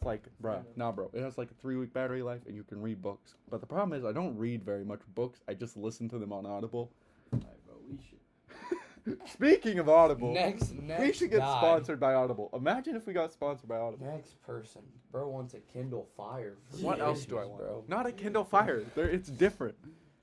[0.00, 0.68] It's like, bruh, Kinda.
[0.76, 1.10] nah, bro.
[1.12, 3.34] It has like a three week battery life, and you can read books.
[3.50, 5.40] But the problem is, I don't read very much books.
[5.46, 6.90] I just listen to them on Audible.
[7.34, 9.18] Alright, bro, we should.
[9.30, 11.58] Speaking of Audible, Next, next we should get guy.
[11.60, 12.48] sponsored by Audible.
[12.54, 14.06] Imagine if we got sponsored by Audible.
[14.06, 14.80] Next person,
[15.12, 16.56] bro wants a Kindle Fire.
[16.70, 17.58] For What else do I want?
[17.58, 17.84] bro?
[17.86, 18.82] Not a Kindle Fire.
[18.94, 19.74] There, it's different.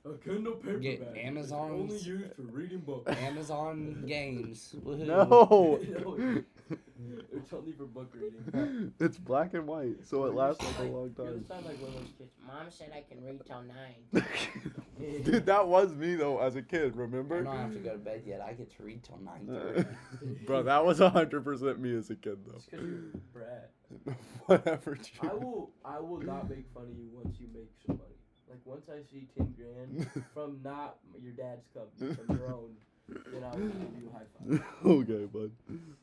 [0.05, 1.23] A Kindle Get paperback.
[1.23, 3.11] Amazon's- Only used for reading books.
[3.21, 4.73] Amazon Games.
[4.83, 5.05] Woohoo.
[6.03, 6.43] No.
[6.99, 7.21] No.
[7.33, 8.91] it's only for book reading.
[8.99, 11.45] it's black and white, so it lasts like a long You time.
[11.47, 12.31] sound like one of those kids.
[12.45, 14.25] Mom said I can read till nine.
[15.23, 16.95] Dude, that was me though as a kid.
[16.95, 17.39] Remember?
[17.39, 18.41] I don't have to go to bed yet.
[18.41, 19.85] I get to read till nine thirty.
[20.45, 22.55] Bro, that was hundred percent me as a kid though.
[22.55, 23.71] It's because you're a brat.
[24.05, 24.13] though.
[24.47, 24.97] Whatever.
[25.21, 25.71] I will.
[25.85, 28.09] I will not make fun of you once you make some money.
[28.49, 32.71] Like once I see ten grand from not your dad's company, from your own,
[33.09, 34.65] then I will give you a high five.
[34.85, 35.51] okay, bud.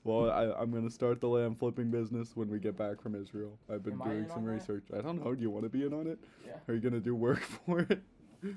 [0.05, 3.59] Well, I, I'm gonna start the land flipping business when we get back from Israel.
[3.73, 4.53] I've been Am doing some on that?
[4.53, 4.85] research.
[4.97, 5.35] I don't know.
[5.35, 6.19] Do you want to be in on it?
[6.47, 6.53] Yeah.
[6.69, 8.03] Are you gonna do work for it?
[8.43, 8.49] Uh,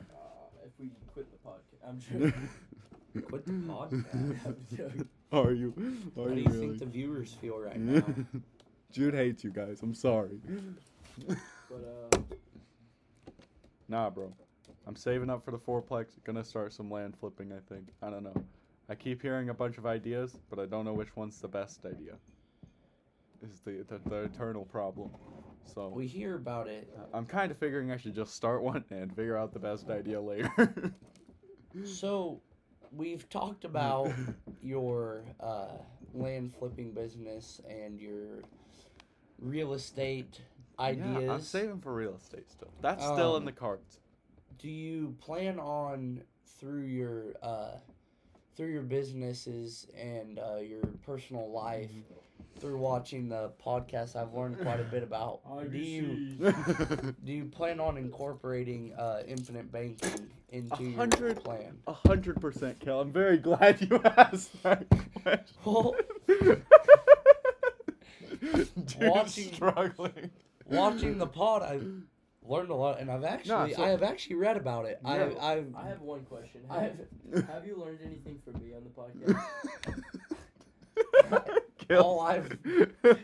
[0.66, 2.34] if we quit the podcast, I'm sure.
[3.30, 5.08] Quit the podcast.
[5.32, 5.74] Are you?
[6.18, 6.60] Are How do you you really?
[6.68, 8.04] think the viewers feel right now?
[8.92, 9.80] Jude hates you guys.
[9.82, 10.40] I'm sorry.
[11.28, 11.38] But
[12.16, 12.18] uh,
[13.90, 14.32] Nah, bro.
[14.88, 16.24] I'm saving up for the fourplex.
[16.24, 17.90] Gonna start some land flipping, I think.
[18.02, 18.34] I don't know.
[18.90, 21.86] I keep hearing a bunch of ideas, but I don't know which one's the best
[21.86, 22.14] idea.
[23.44, 25.10] Is the the, the eternal problem.
[25.66, 26.90] So We hear about it.
[27.14, 30.20] I'm kind of figuring I should just start one and figure out the best idea
[30.22, 30.94] later.
[31.84, 32.42] So,
[32.92, 34.12] we've talked about
[34.64, 35.68] your uh,
[36.16, 38.42] land flipping business and your
[39.40, 40.42] real estate
[40.80, 41.22] ideas.
[41.22, 42.72] Yeah, I'm saving for real estate still.
[42.82, 44.00] That's still in Um, the cards.
[44.58, 46.22] Do you plan on
[46.60, 47.78] through your uh,
[48.56, 51.92] through your businesses and uh, your personal life
[52.60, 55.42] through watching the podcast, I've learned quite a bit about.
[55.72, 56.36] Do you
[57.24, 61.78] do you plan on incorporating uh, infinite banking into your hundred- plan?
[61.86, 63.00] A hundred percent, Kel.
[63.02, 64.88] I'm very glad you asked that
[65.64, 66.64] Well, question.
[68.42, 70.32] Dude's Watching- struggling.
[70.66, 71.80] watching the pod, I
[72.50, 75.00] learned a lot, and I've actually so- I have actually read about it.
[75.04, 75.10] Yeah.
[75.40, 76.62] I I've I have one question.
[76.70, 76.94] Have,
[77.48, 80.04] have you learned anything from me on the podcast?
[81.88, 82.04] Kel.
[82.04, 82.58] All I've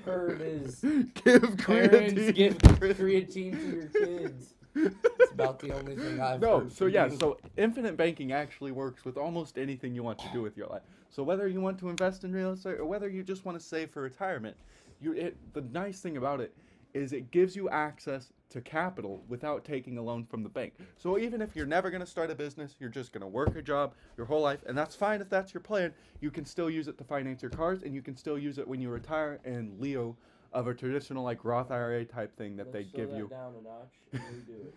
[0.06, 2.36] heard is give parents creatine.
[2.36, 4.54] give creatine to your kids.
[4.76, 7.18] It's about the only thing I've no, heard so from yeah, you.
[7.20, 10.82] so infinite banking actually works with almost anything you want to do with your life.
[11.10, 13.64] So whether you want to invest in real estate or whether you just want to
[13.64, 14.56] save for retirement,
[15.02, 16.56] you it the nice thing about it
[16.94, 20.74] is it gives you access to capital without taking a loan from the bank.
[20.98, 23.56] So even if you're never going to start a business, you're just going to work
[23.56, 25.94] a job your whole life, and that's fine if that's your plan.
[26.22, 28.68] You can still use it to finance your cars, and you can still use it
[28.68, 29.40] when you retire.
[29.44, 30.16] And Leo,
[30.54, 33.28] of a traditional like Roth IRA type thing that they Let's give that you.
[33.28, 34.76] down a notch and redo it.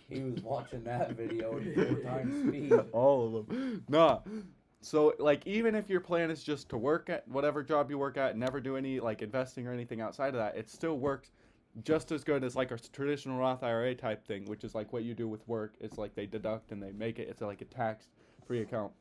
[0.08, 2.72] he was watching that video at four times speed.
[2.92, 3.84] All of them.
[3.88, 4.20] Nah.
[4.80, 8.16] So like even if your plan is just to work at whatever job you work
[8.16, 11.30] at and never do any like investing or anything outside of that, it still works
[11.84, 15.04] just as good as like a traditional Roth IRA type thing, which is like what
[15.04, 15.74] you do with work.
[15.80, 17.28] It's like they deduct and they make it.
[17.28, 18.06] It's like a tax
[18.46, 18.92] free account.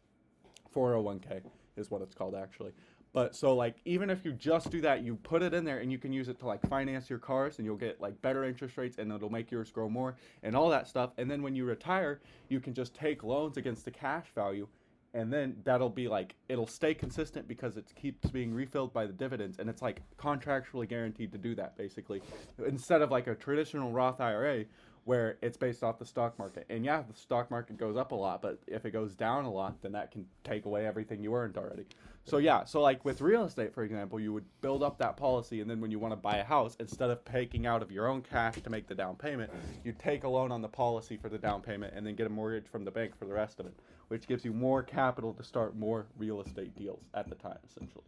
[0.76, 1.42] 401k
[1.76, 2.72] is what it's called actually.
[3.14, 5.92] But so like even if you just do that, you put it in there and
[5.92, 8.78] you can use it to like finance your cars and you'll get like better interest
[8.78, 11.12] rates and it'll make yours grow more and all that stuff.
[11.18, 14.68] And then when you retire, you can just take loans against the cash value
[15.14, 19.14] and then that'll be like it'll stay consistent because it keeps being refilled by the
[19.14, 22.22] dividends and it's like contractually guaranteed to do that basically
[22.66, 24.66] instead of like a traditional Roth IRA
[25.08, 26.66] where it's based off the stock market.
[26.70, 29.50] And yeah, the stock market goes up a lot, but if it goes down a
[29.50, 31.86] lot, then that can take away everything you earned already.
[32.26, 35.62] So yeah, so like with real estate, for example, you would build up that policy,
[35.62, 38.10] and then when you want to buy a house, instead of taking out of your
[38.10, 39.50] own cash to make the down payment,
[39.86, 42.30] you take a loan on the policy for the down payment, and then get a
[42.30, 45.44] mortgage from the bank for the rest of it, which gives you more capital to
[45.44, 48.04] start more real estate deals at the time, essentially.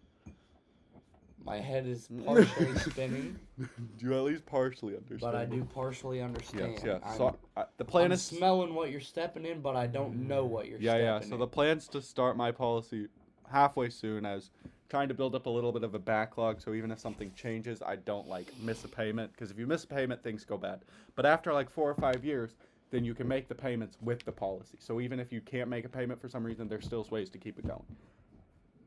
[1.45, 3.67] My head is partially spinning, do
[3.99, 5.21] you at least partially understand?
[5.21, 6.73] but I do partially understand.
[6.73, 6.99] Yes, yeah.
[7.03, 10.27] I'm, So uh, the plan I'm is smelling what you're stepping in, but I don't
[10.27, 11.19] know what you're yeah, yeah.
[11.21, 11.39] So in.
[11.39, 13.07] the plan's to start my policy
[13.51, 14.51] halfway soon as
[14.89, 17.81] trying to build up a little bit of a backlog so even if something changes
[17.81, 20.81] i don't like miss a payment because if you miss a payment things go bad
[21.15, 22.55] but after like four or five years
[22.91, 24.77] then you can make the payments with the policy.
[24.79, 27.37] So even if you can't make a payment for some reason there's still ways to
[27.37, 27.83] keep it going.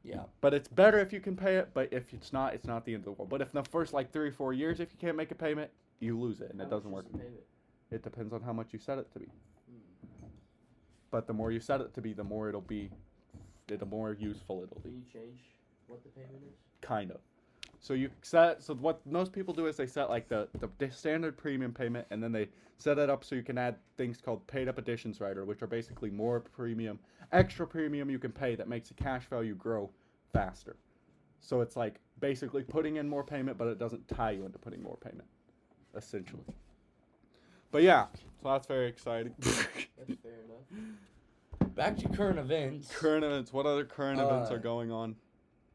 [0.04, 0.22] Yeah.
[0.40, 2.94] but it's better if you can pay it but if it's not it's not the
[2.94, 3.30] end of the world.
[3.30, 5.34] But if in the first like three or four years if you can't make a
[5.36, 7.04] payment you lose it and How it doesn't work.
[7.12, 7.20] the
[7.96, 9.26] it depends on how much you set it to be.
[9.26, 10.26] Hmm.
[11.10, 12.90] But the more you set it to be the more it'll be
[13.68, 14.90] the more useful it'll be.
[14.90, 15.40] Can you change
[15.86, 16.56] what the payment is?
[16.80, 17.20] kind of.
[17.82, 21.36] So you set so what most people do is they set like the, the standard
[21.36, 24.68] premium payment and then they set it up so you can add things called paid
[24.68, 27.00] up additions rider, which are basically more premium,
[27.32, 29.90] extra premium you can pay that makes the cash value grow
[30.32, 30.76] faster.
[31.40, 34.80] So it's like basically putting in more payment, but it doesn't tie you into putting
[34.80, 35.26] more payment,
[35.96, 36.44] essentially.
[37.72, 39.34] But yeah, so that's very exciting.
[39.40, 41.74] That's fair enough.
[41.74, 42.96] Back to current events.
[42.96, 43.52] current events.
[43.52, 45.16] What other current events Uh, are going on?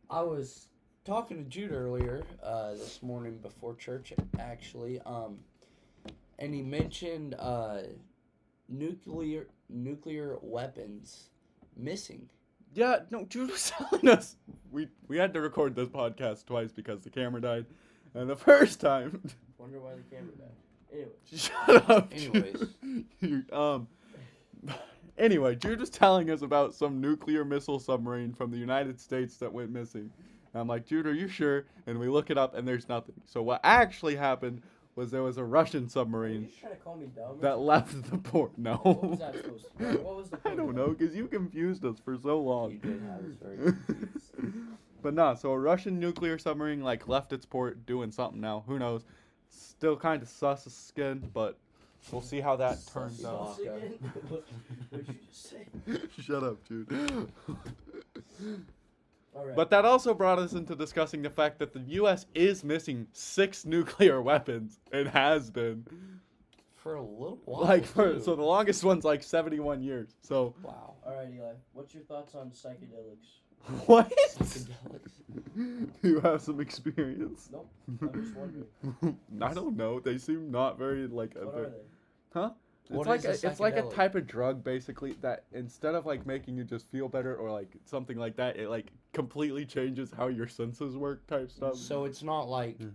[0.09, 0.69] I was
[1.07, 5.37] talking to Jude earlier uh, this morning before church, actually, um,
[6.37, 7.79] and he mentioned uh,
[8.67, 11.29] nuclear nuclear weapons
[11.77, 12.29] missing.
[12.73, 14.35] Yeah, no, Jude was telling us
[14.69, 17.65] we we had to record this podcast twice because the camera died,
[18.13, 19.21] and the first time.
[19.57, 20.49] Wonder why the camera died.
[20.91, 22.13] Anyway, Shut up.
[22.13, 22.65] Anyways.
[23.21, 23.87] You- um.
[25.17, 29.51] Anyway, Jude was telling us about some nuclear missile submarine from the United States that
[29.51, 30.11] went missing.
[30.53, 31.65] And I'm like, dude, are you sure?
[31.85, 33.15] And we look it up, and there's nothing.
[33.25, 34.61] So what actually happened
[34.95, 37.37] was there was a Russian submarine trying to call me dumb?
[37.41, 38.57] that left the port.
[38.57, 38.77] No.
[38.77, 39.85] What was that supposed to be?
[39.99, 42.71] What was the I don't know, because you confused us for so long.
[42.71, 44.33] You did have us very confused.
[45.03, 48.63] but no, so a Russian nuclear submarine like left its port doing something now.
[48.67, 49.05] Who knows?
[49.49, 51.57] Still kind of sus as skin, but
[52.11, 53.57] we'll see how that turns out.
[54.89, 55.67] What did you just say?
[56.19, 56.87] Shut up, dude.
[59.35, 59.55] All right.
[59.55, 62.25] but that also brought us into discussing the fact that the U.S.
[62.33, 64.79] is missing six nuclear weapons.
[64.91, 65.85] It has been
[66.75, 67.61] For a little while.
[67.61, 68.21] like for too.
[68.21, 70.15] so the longest one's like 71 years.
[70.21, 70.95] So wow.
[71.05, 71.53] All right, Eli.
[71.73, 73.27] What's your thoughts on psychedelics?
[73.87, 74.11] what?
[74.31, 75.11] Psychedelics.
[76.03, 77.49] You have some experience?
[77.51, 77.69] Nope.
[78.01, 79.17] I'm just wondering.
[79.41, 79.99] I don't know.
[79.99, 81.35] They seem not very like.
[81.35, 81.75] What very- are they?
[82.33, 82.49] Huh?
[82.89, 86.25] It's like a, a it's like a type of drug basically that instead of like
[86.25, 90.27] making you just feel better or like something like that, it like completely changes how
[90.27, 91.75] your senses work type stuff.
[91.75, 92.87] So it's not like So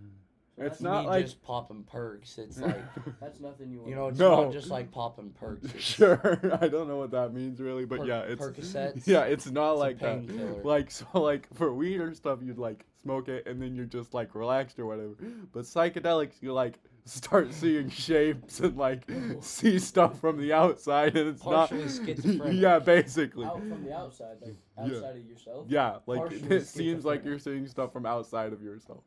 [0.64, 2.38] It's not like- just popping perks.
[2.38, 2.82] It's like
[3.20, 3.88] that's nothing you want.
[3.90, 4.44] you know, it's No.
[4.44, 5.64] not just like popping perks.
[5.74, 9.06] It's sure, I don't know what that means really, but per- yeah, it's Percocets.
[9.06, 10.26] yeah, it's not It's a like that.
[10.26, 10.62] painkiller.
[10.62, 14.14] Like so, like for weed or stuff, you'd like smoke it and then you're just
[14.14, 15.14] like relaxed or whatever.
[15.52, 19.02] But psychedelics, you like start seeing shapes and like
[19.40, 21.90] see stuff from the outside, and it's Partially not.
[22.06, 22.60] schizophrenic.
[22.60, 23.44] yeah, basically.
[23.46, 24.84] out from the outside, like Yeah.
[24.96, 25.66] outside of yourself.
[25.68, 29.02] Yeah, like Partially it seems like you're seeing stuff from outside of yourself.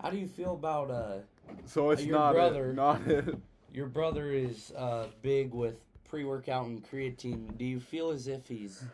[0.00, 1.18] How do you feel about uh
[1.64, 3.36] So it's your not brother- it, not it.
[3.72, 7.56] your brother is uh big with pre-workout and creatine.
[7.58, 8.84] Do you feel as if he's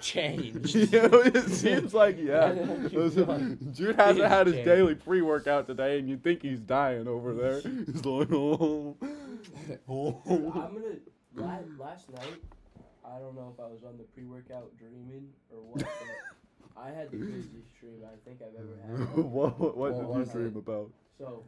[0.00, 0.74] changed?
[0.92, 1.00] You
[1.34, 2.52] it seems like yeah.
[2.52, 4.68] You feel like Jude hasn't he's had his changed.
[4.68, 7.60] daily pre-workout today, and you think he's dying over there.
[7.86, 8.96] He's like, oh,
[9.88, 10.22] oh.
[10.28, 10.96] I'm gonna
[11.34, 12.42] last, last night.
[13.04, 17.10] I don't know if I was on the pre-workout dreaming or what, but I had
[17.10, 19.16] the craziest dream I think I've ever had.
[19.16, 20.58] what what, what What did was you dream it?
[20.58, 20.90] about?
[21.18, 21.44] So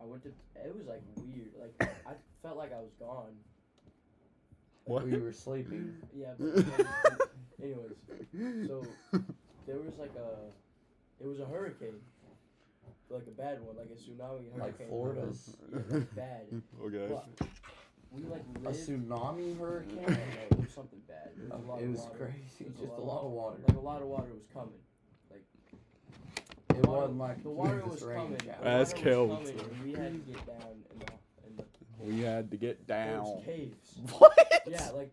[0.00, 0.28] I went to.
[0.56, 1.50] It was like weird.
[1.60, 3.32] Like I felt like I was gone.
[4.84, 5.06] What?
[5.06, 5.94] You were sleeping.
[6.14, 6.32] Yeah.
[6.38, 6.64] But
[7.62, 8.84] anyways, so
[9.66, 11.22] there was like a.
[11.22, 12.00] It was a hurricane.
[13.10, 14.58] Like a bad one, like a tsunami hurricane.
[14.58, 15.56] Like Florida's.
[15.70, 16.62] Yeah, like bad.
[16.84, 17.06] Okay.
[17.08, 17.26] But
[18.10, 18.88] we like A lived.
[18.88, 19.96] tsunami hurricane?
[20.06, 20.12] No,
[20.50, 21.30] it was something bad.
[21.36, 22.16] It was, a lot it of was water.
[22.18, 22.64] crazy.
[22.64, 23.56] It was Just a lot of water.
[23.68, 24.80] Like a lot of water was coming.
[25.30, 25.44] Like.
[26.70, 28.40] It water- wasn't like The water was rain coming.
[28.44, 28.56] shower.
[28.58, 29.30] the That's water killed.
[29.30, 31.12] Was coming and we had to get down in the in the.
[32.04, 33.24] We had to get There down.
[33.24, 33.98] was caves.
[34.18, 34.62] What?
[34.66, 35.12] Yeah, like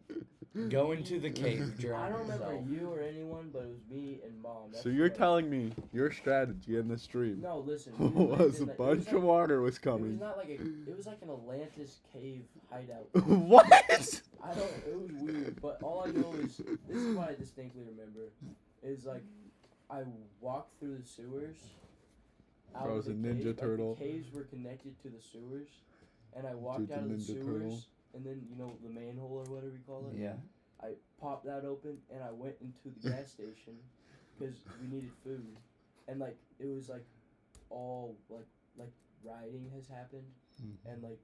[0.70, 2.66] Go into the cave, drown I don't remember yourself.
[2.70, 4.72] you or anyone, but it was me and mom.
[4.72, 7.94] That's So you're what- telling me your strategy in this stream No, listen.
[8.00, 9.94] we lived was a in the- it bunch was of like- water was It was
[10.00, 10.20] coming.
[10.20, 10.54] not like a.
[10.54, 13.08] It was like an Atlantis cave hideout.
[13.28, 13.66] what?
[13.72, 14.72] I don't.
[14.88, 18.32] It was weird, but all I know is this is what I distinctly remember
[18.84, 19.24] is like
[19.90, 20.02] I
[20.42, 21.58] walked through the sewers.
[22.76, 23.96] Out Bro, of it's the a Ninja cave, like, Turtle.
[23.96, 25.68] the caves were connected to the sewers,
[26.36, 27.82] and I walked out of the sewers, Turtle.
[28.16, 30.20] and then you know the manhole or whatever you call it.
[30.20, 30.34] Yeah.
[30.82, 33.76] I popped that open and I went into the gas station
[34.38, 35.46] because we needed food,
[36.08, 37.06] and like it was like
[37.70, 38.92] all like like
[39.24, 40.24] rioting has happened,
[40.62, 40.90] Hmm.
[40.92, 41.20] and like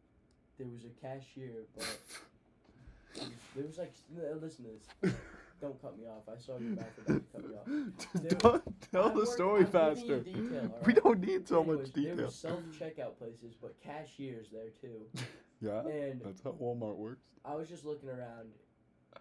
[0.57, 1.85] there was a cashier, but
[3.15, 3.93] was- there was like
[4.41, 5.13] listen to this.
[5.65, 6.29] Don't cut me off.
[6.31, 7.01] I saw your back to
[7.31, 8.37] cut me off.
[8.39, 10.17] Don't tell I'm the story faster.
[10.25, 12.25] you detail, We don't need so Anyways, much There detail.
[12.25, 15.01] were self checkout places, but cashiers there too,
[15.61, 17.23] Yeah, and that's how Walmart works.
[17.43, 18.49] I was just looking around,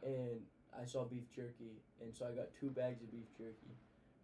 [0.02, 0.40] and
[0.78, 3.72] I saw beef jerky, and so I got two bags of beef jerky,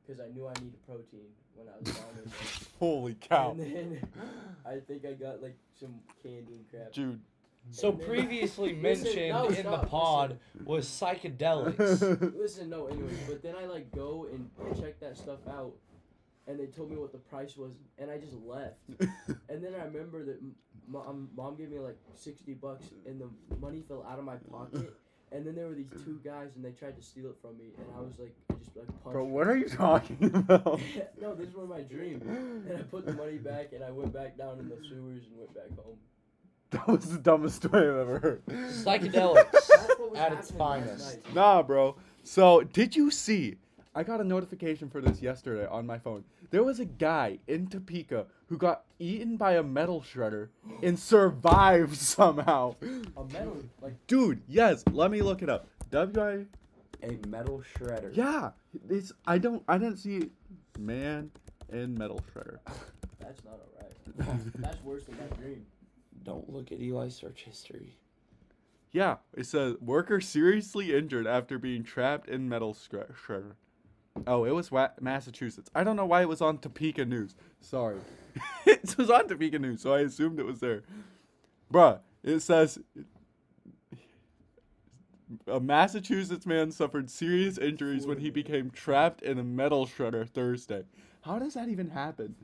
[0.06, 2.24] because I knew I needed protein when I was down there.
[2.78, 4.02] Holy cow, And then
[4.66, 6.92] I think I got like some candy and crap.
[6.92, 7.20] Jude.
[7.70, 12.34] So And then- previously Listen, mentioned no, in stop, the pod was psychedelics.
[12.38, 14.48] Listen, no, anyways, but then I like go and
[14.80, 15.72] check that stuff out,
[16.46, 18.78] and they told me what the price was, and I just left.
[19.48, 20.40] And then I remember that
[20.86, 24.36] mom, um, mom gave me like sixty bucks, and the money fell out of my
[24.50, 24.94] pocket.
[25.32, 27.66] And then there were these two guys, and they tried to steal it from me,
[27.78, 29.12] and I was like, I just like punched.
[29.12, 30.80] Bro, what are you talking about?
[31.20, 32.20] no, this was my dream.
[32.68, 35.38] And I put the money back, and I went back down in the sewers and
[35.38, 35.96] went back home.
[36.86, 38.46] That was the dumbest story I've ever heard.
[38.46, 41.18] Psychedelics That's what was at its finest.
[41.34, 41.96] Nah, bro.
[42.22, 43.56] So, did you see?
[43.92, 46.22] I got a notification for this yesterday on my phone.
[46.50, 50.48] There was a guy in Topeka who got eaten by a metal shredder
[50.80, 52.76] and survived somehow.
[53.16, 55.66] A metal, like Dude, yes, let me look it up.
[55.90, 56.46] W I
[57.04, 58.16] A metal shredder.
[58.16, 58.50] Yeah,
[58.88, 60.30] it's I don't I didn't see
[60.78, 61.32] man
[61.72, 62.58] in metal shredder.
[63.18, 64.52] that's not alright.
[64.56, 65.66] That's worse than my dream.
[66.24, 67.96] Don't look at Eli's search history.
[68.92, 73.52] Yeah, it says worker seriously injured after being trapped in metal shre- shredder.
[74.26, 75.70] Oh, it was wa- Massachusetts.
[75.74, 77.36] I don't know why it was on Topeka News.
[77.60, 77.98] Sorry.
[78.66, 80.82] it was on Topeka News, so I assumed it was there.
[81.72, 82.80] Bruh, it says
[85.46, 90.84] a Massachusetts man suffered serious injuries when he became trapped in a metal shredder Thursday.
[91.22, 92.34] How does that even happen?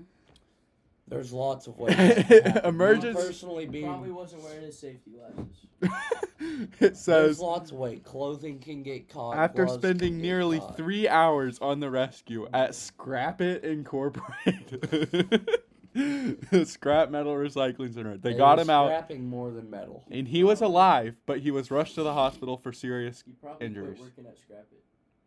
[1.09, 1.97] There's lots of ways.
[1.97, 2.65] that can happen.
[2.69, 5.67] Emergence- Me personally Probably wasn't wearing his safety glasses.
[6.81, 8.01] it says There's lots of ways.
[8.03, 9.37] Clothing can get caught.
[9.37, 10.77] after gloves spending can get nearly caught.
[10.77, 15.49] three hours on the rescue at Scrap It Incorporated,
[16.65, 20.05] scrap metal recycling center, they It got was him out, Scrapping more than metal.
[20.11, 23.23] and he was alive, but he was rushed to the hospital for serious.
[23.27, 23.99] He probably Injuries.
[23.99, 24.83] quit working at Scrap It.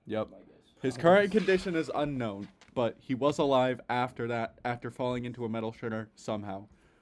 [0.08, 0.28] Yep.
[0.32, 0.46] My guess.
[0.82, 2.48] His current condition is unknown,
[2.80, 6.60] but he was alive after that, after falling into a metal shredder somehow.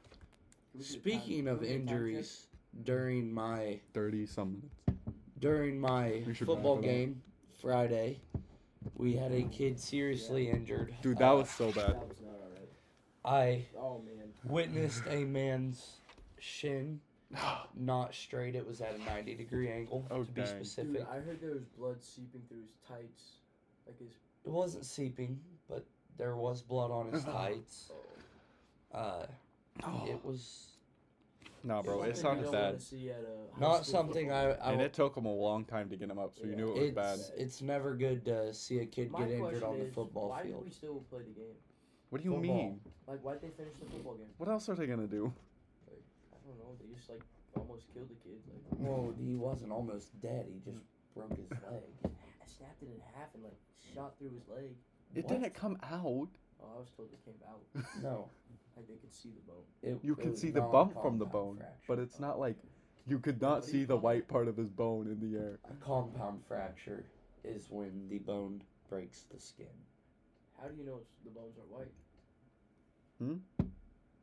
[0.10, 0.18] Can
[0.74, 1.94] we get Speaking of can we get time check?
[1.96, 2.48] injuries,
[2.84, 4.54] during my Thirty some
[4.88, 5.20] minutes.
[5.40, 6.92] during my football wrap it up.
[6.96, 7.22] game
[7.62, 8.20] Friday,
[8.96, 10.96] we had a kid seriously injured.
[11.04, 11.90] Dude, that Uh, was so bad.
[11.90, 12.70] That was not alright.
[13.24, 14.34] I Oh man.
[14.46, 15.98] witnessed a man's
[16.40, 17.00] shin
[17.76, 18.56] not straight.
[18.56, 20.94] It was at a 90 degree angle Oh, to be specific.
[20.94, 23.42] Dude, I heard there was blood seeping through his tights.
[23.86, 24.10] Like his.
[24.44, 25.40] It wasn't seeping,
[25.70, 25.86] but
[26.18, 27.92] there was blood on his tights.
[28.94, 28.98] Oh.
[28.98, 29.26] Uh,
[29.84, 30.06] Oh.
[30.08, 30.72] it was
[31.64, 32.66] Nah, bro, Something it sounded don't bad.
[32.66, 34.52] wanna see at a high not something I.
[34.54, 36.70] I And it took him a long time to get him up, so you knew
[36.72, 37.20] it was it's bad.
[37.38, 40.30] it's never good to see a kid My get injured question on the is, football
[40.30, 40.56] why field.
[40.62, 41.54] did we still play the game?
[42.10, 42.56] What do you Football.
[42.56, 42.80] mean?
[43.06, 44.28] Like, why did they finish the football game?
[44.38, 45.32] What else are they gonna do?
[45.88, 46.02] Like,
[46.34, 46.74] I don't know.
[46.80, 47.22] They just like
[47.56, 48.40] almost killed the kid.
[48.50, 50.48] Like, Well, he wasn't almost dead.
[50.52, 50.82] He just
[51.14, 51.84] broke his leg.
[52.06, 53.58] I snapped it in half and like
[53.94, 54.72] shot through his leg.
[55.16, 55.28] It What?
[55.42, 56.30] didn't come out.
[56.62, 57.62] Oh, I was told it came out.
[58.04, 58.30] No,
[58.76, 59.64] Like they could see the bone.
[59.82, 61.84] it, You it could was see the bump from the bone, fracture.
[61.88, 62.56] but it's not like
[63.08, 65.38] you could not What do you see the white part of his bone in the
[65.38, 65.60] air.
[65.70, 67.06] A compound fracture
[67.44, 69.68] is when the bone breaks the skin.
[70.62, 71.94] How do you know the bones are white?
[73.20, 73.38] Hmm?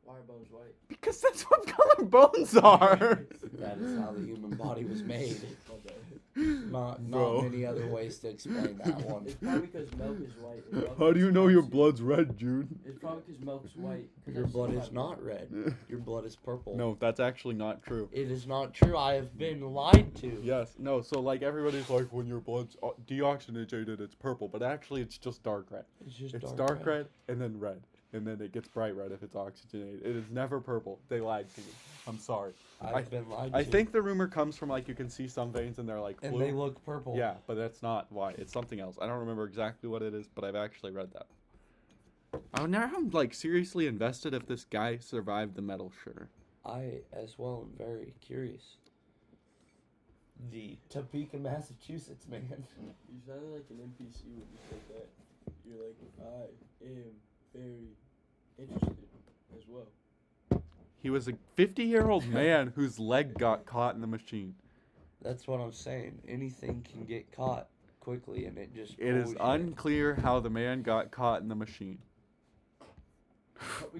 [0.05, 0.73] Why are bones white?
[0.87, 3.25] Because that's what color bones are.
[3.59, 5.37] That is how the human body was made.
[5.69, 5.95] Okay.
[6.69, 9.23] Not not many other ways to explain that one.
[9.25, 10.73] It's probably because milk is white.
[10.73, 12.67] milk How do you know your blood's red, Jude?
[12.85, 14.09] It's probably because milk's white.
[14.25, 15.47] 'cause Your blood is not red.
[15.87, 16.75] Your blood is purple.
[16.75, 18.09] no, that's actually not true.
[18.11, 18.97] It is not true.
[18.97, 20.41] I have been lied to.
[20.43, 21.01] Yes, no.
[21.01, 25.41] So like everybody's like, when your blood's o- deoxygenated, it's purple, but actually it's just
[25.43, 25.85] dark red.
[26.05, 26.49] It's just dark red.
[26.51, 27.07] It's dark, dark, red.
[27.29, 27.81] and then red,
[28.13, 30.01] and then it gets bright red if it's oxygenated.
[30.05, 30.99] It is never purple.
[31.09, 31.67] They lied to you.
[32.07, 32.53] I'm sorry.
[32.81, 33.69] I've I- been lied I to.
[33.69, 36.39] think the rumor comes from like you can see some veins and they're like and
[36.39, 37.15] they look purple.
[37.17, 38.31] Yeah, but that's not why.
[38.37, 38.97] It's something else.
[39.01, 41.27] I don't remember exactly what it is, but I've actually read that.
[42.59, 46.29] Oh, now I'm like seriously invested if this guy survived the metal sugar.
[46.65, 48.77] I as well am very curious.
[50.51, 52.43] The Topeka, Massachusetts man.
[53.09, 55.07] You sounded like an NPC when you said that.
[55.65, 57.11] You're like, I am
[57.55, 57.87] very
[58.57, 58.97] interested
[59.55, 60.61] as well.
[61.01, 64.55] He was a 50 year old man whose leg got caught in the machine.
[65.21, 66.19] That's what I'm saying.
[66.27, 67.67] Anything can get caught
[67.99, 68.93] quickly, and it just.
[68.99, 69.41] It is bullshit.
[69.41, 71.99] unclear how the man got caught in the machine.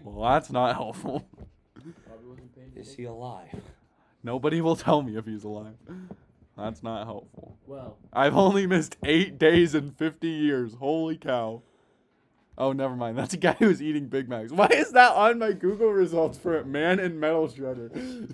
[0.04, 1.28] Well, that's not helpful.
[2.06, 3.56] probably wasn't paying Is he alive?
[4.24, 5.76] Nobody will tell me if he's alive.
[6.58, 7.58] That's not helpful.
[7.66, 10.76] Well, I've only missed eight days in 50 years.
[10.76, 11.62] Holy cow.
[12.58, 13.18] Oh, never mind.
[13.18, 14.52] That's a guy who's eating Big Macs.
[14.52, 18.34] Why is that on my Google results for a man in metal shredder?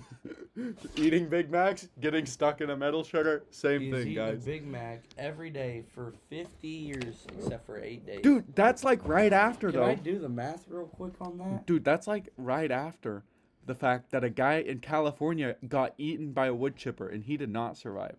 [0.96, 4.42] eating Big Macs, getting stuck in a metal shredder, same He's thing, eating guys.
[4.42, 8.20] a Big Mac every day for 50 years, except for eight days.
[8.22, 9.86] Dude, that's like right after can though.
[9.88, 11.66] Can I do the math real quick on that?
[11.66, 13.24] Dude, that's like right after
[13.64, 17.36] the fact that a guy in California got eaten by a wood chipper and he
[17.36, 18.16] did not survive.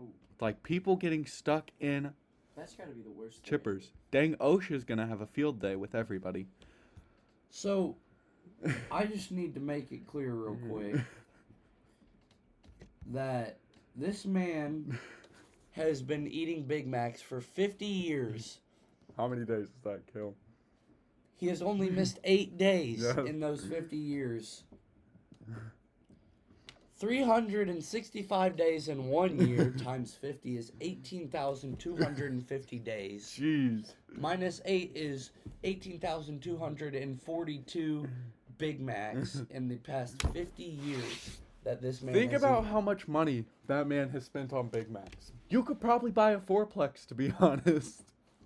[0.00, 0.08] Ooh.
[0.40, 2.12] Like people getting stuck in
[2.56, 3.44] that's gotta be the worst.
[3.44, 3.58] thing.
[3.58, 3.88] chippers.
[4.10, 6.46] Dang, OSHA's gonna have a field day with everybody.
[7.50, 7.96] So,
[8.90, 10.70] I just need to make it clear real mm-hmm.
[10.70, 11.00] quick
[13.12, 13.58] that
[13.94, 14.98] this man
[15.72, 18.58] has been eating Big Macs for 50 years.
[19.16, 20.34] How many days does that kill?
[21.36, 23.16] He has only missed eight days Yes.
[23.28, 24.64] in those 50 years.
[26.98, 33.36] 365 days in one year times 50 is 18,250 days.
[33.38, 33.92] Jeez.
[34.18, 35.30] Minus 8 is
[35.64, 38.08] 18,242
[38.58, 42.72] Big Macs in the past 50 years that this man Think has about eaten.
[42.72, 45.32] how much money that man has spent on Big Macs.
[45.50, 48.02] You could probably buy a fourplex, to be honest.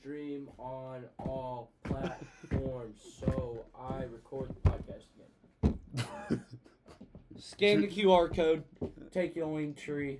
[0.00, 3.00] stream on all platforms.
[3.20, 5.04] so I record the podcast
[5.64, 5.78] again.
[7.38, 8.62] scan the qr code
[9.14, 10.18] take your link tree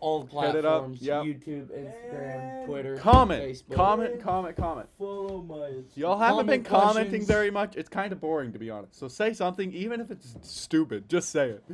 [0.00, 1.22] all the Hit it up, platforms yep.
[1.24, 3.74] youtube instagram And twitter comment, Facebook.
[3.74, 4.88] comment, comment, comment.
[4.98, 5.70] Follow my.
[5.94, 7.26] Y'all haven't been commenting questions.
[7.26, 7.76] very much.
[7.76, 8.98] It's kind of boring, to be honest.
[8.98, 11.08] So say something, even if it's stupid.
[11.08, 11.64] Just say it.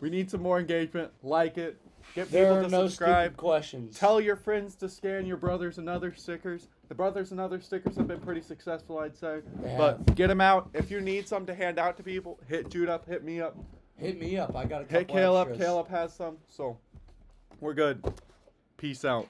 [0.00, 1.10] We need some more engagement.
[1.24, 1.80] Like it.
[2.14, 3.24] Get there people are to no subscribe.
[3.30, 6.68] stupid questions Tell your friends to scan your brothers and other stickers.
[6.88, 9.40] The brothers and other stickers have been pretty successful, I'd say.
[9.62, 10.14] They But have.
[10.16, 10.70] get them out.
[10.74, 13.56] If you need some to hand out to people, hit Jude up, hit me up,
[14.00, 15.48] hit me up i got a hit couple Kahle up.
[15.48, 15.66] extras.
[15.66, 16.36] Caleb has some.
[16.48, 16.76] So
[17.60, 18.02] We're good.
[18.76, 19.28] Peace out.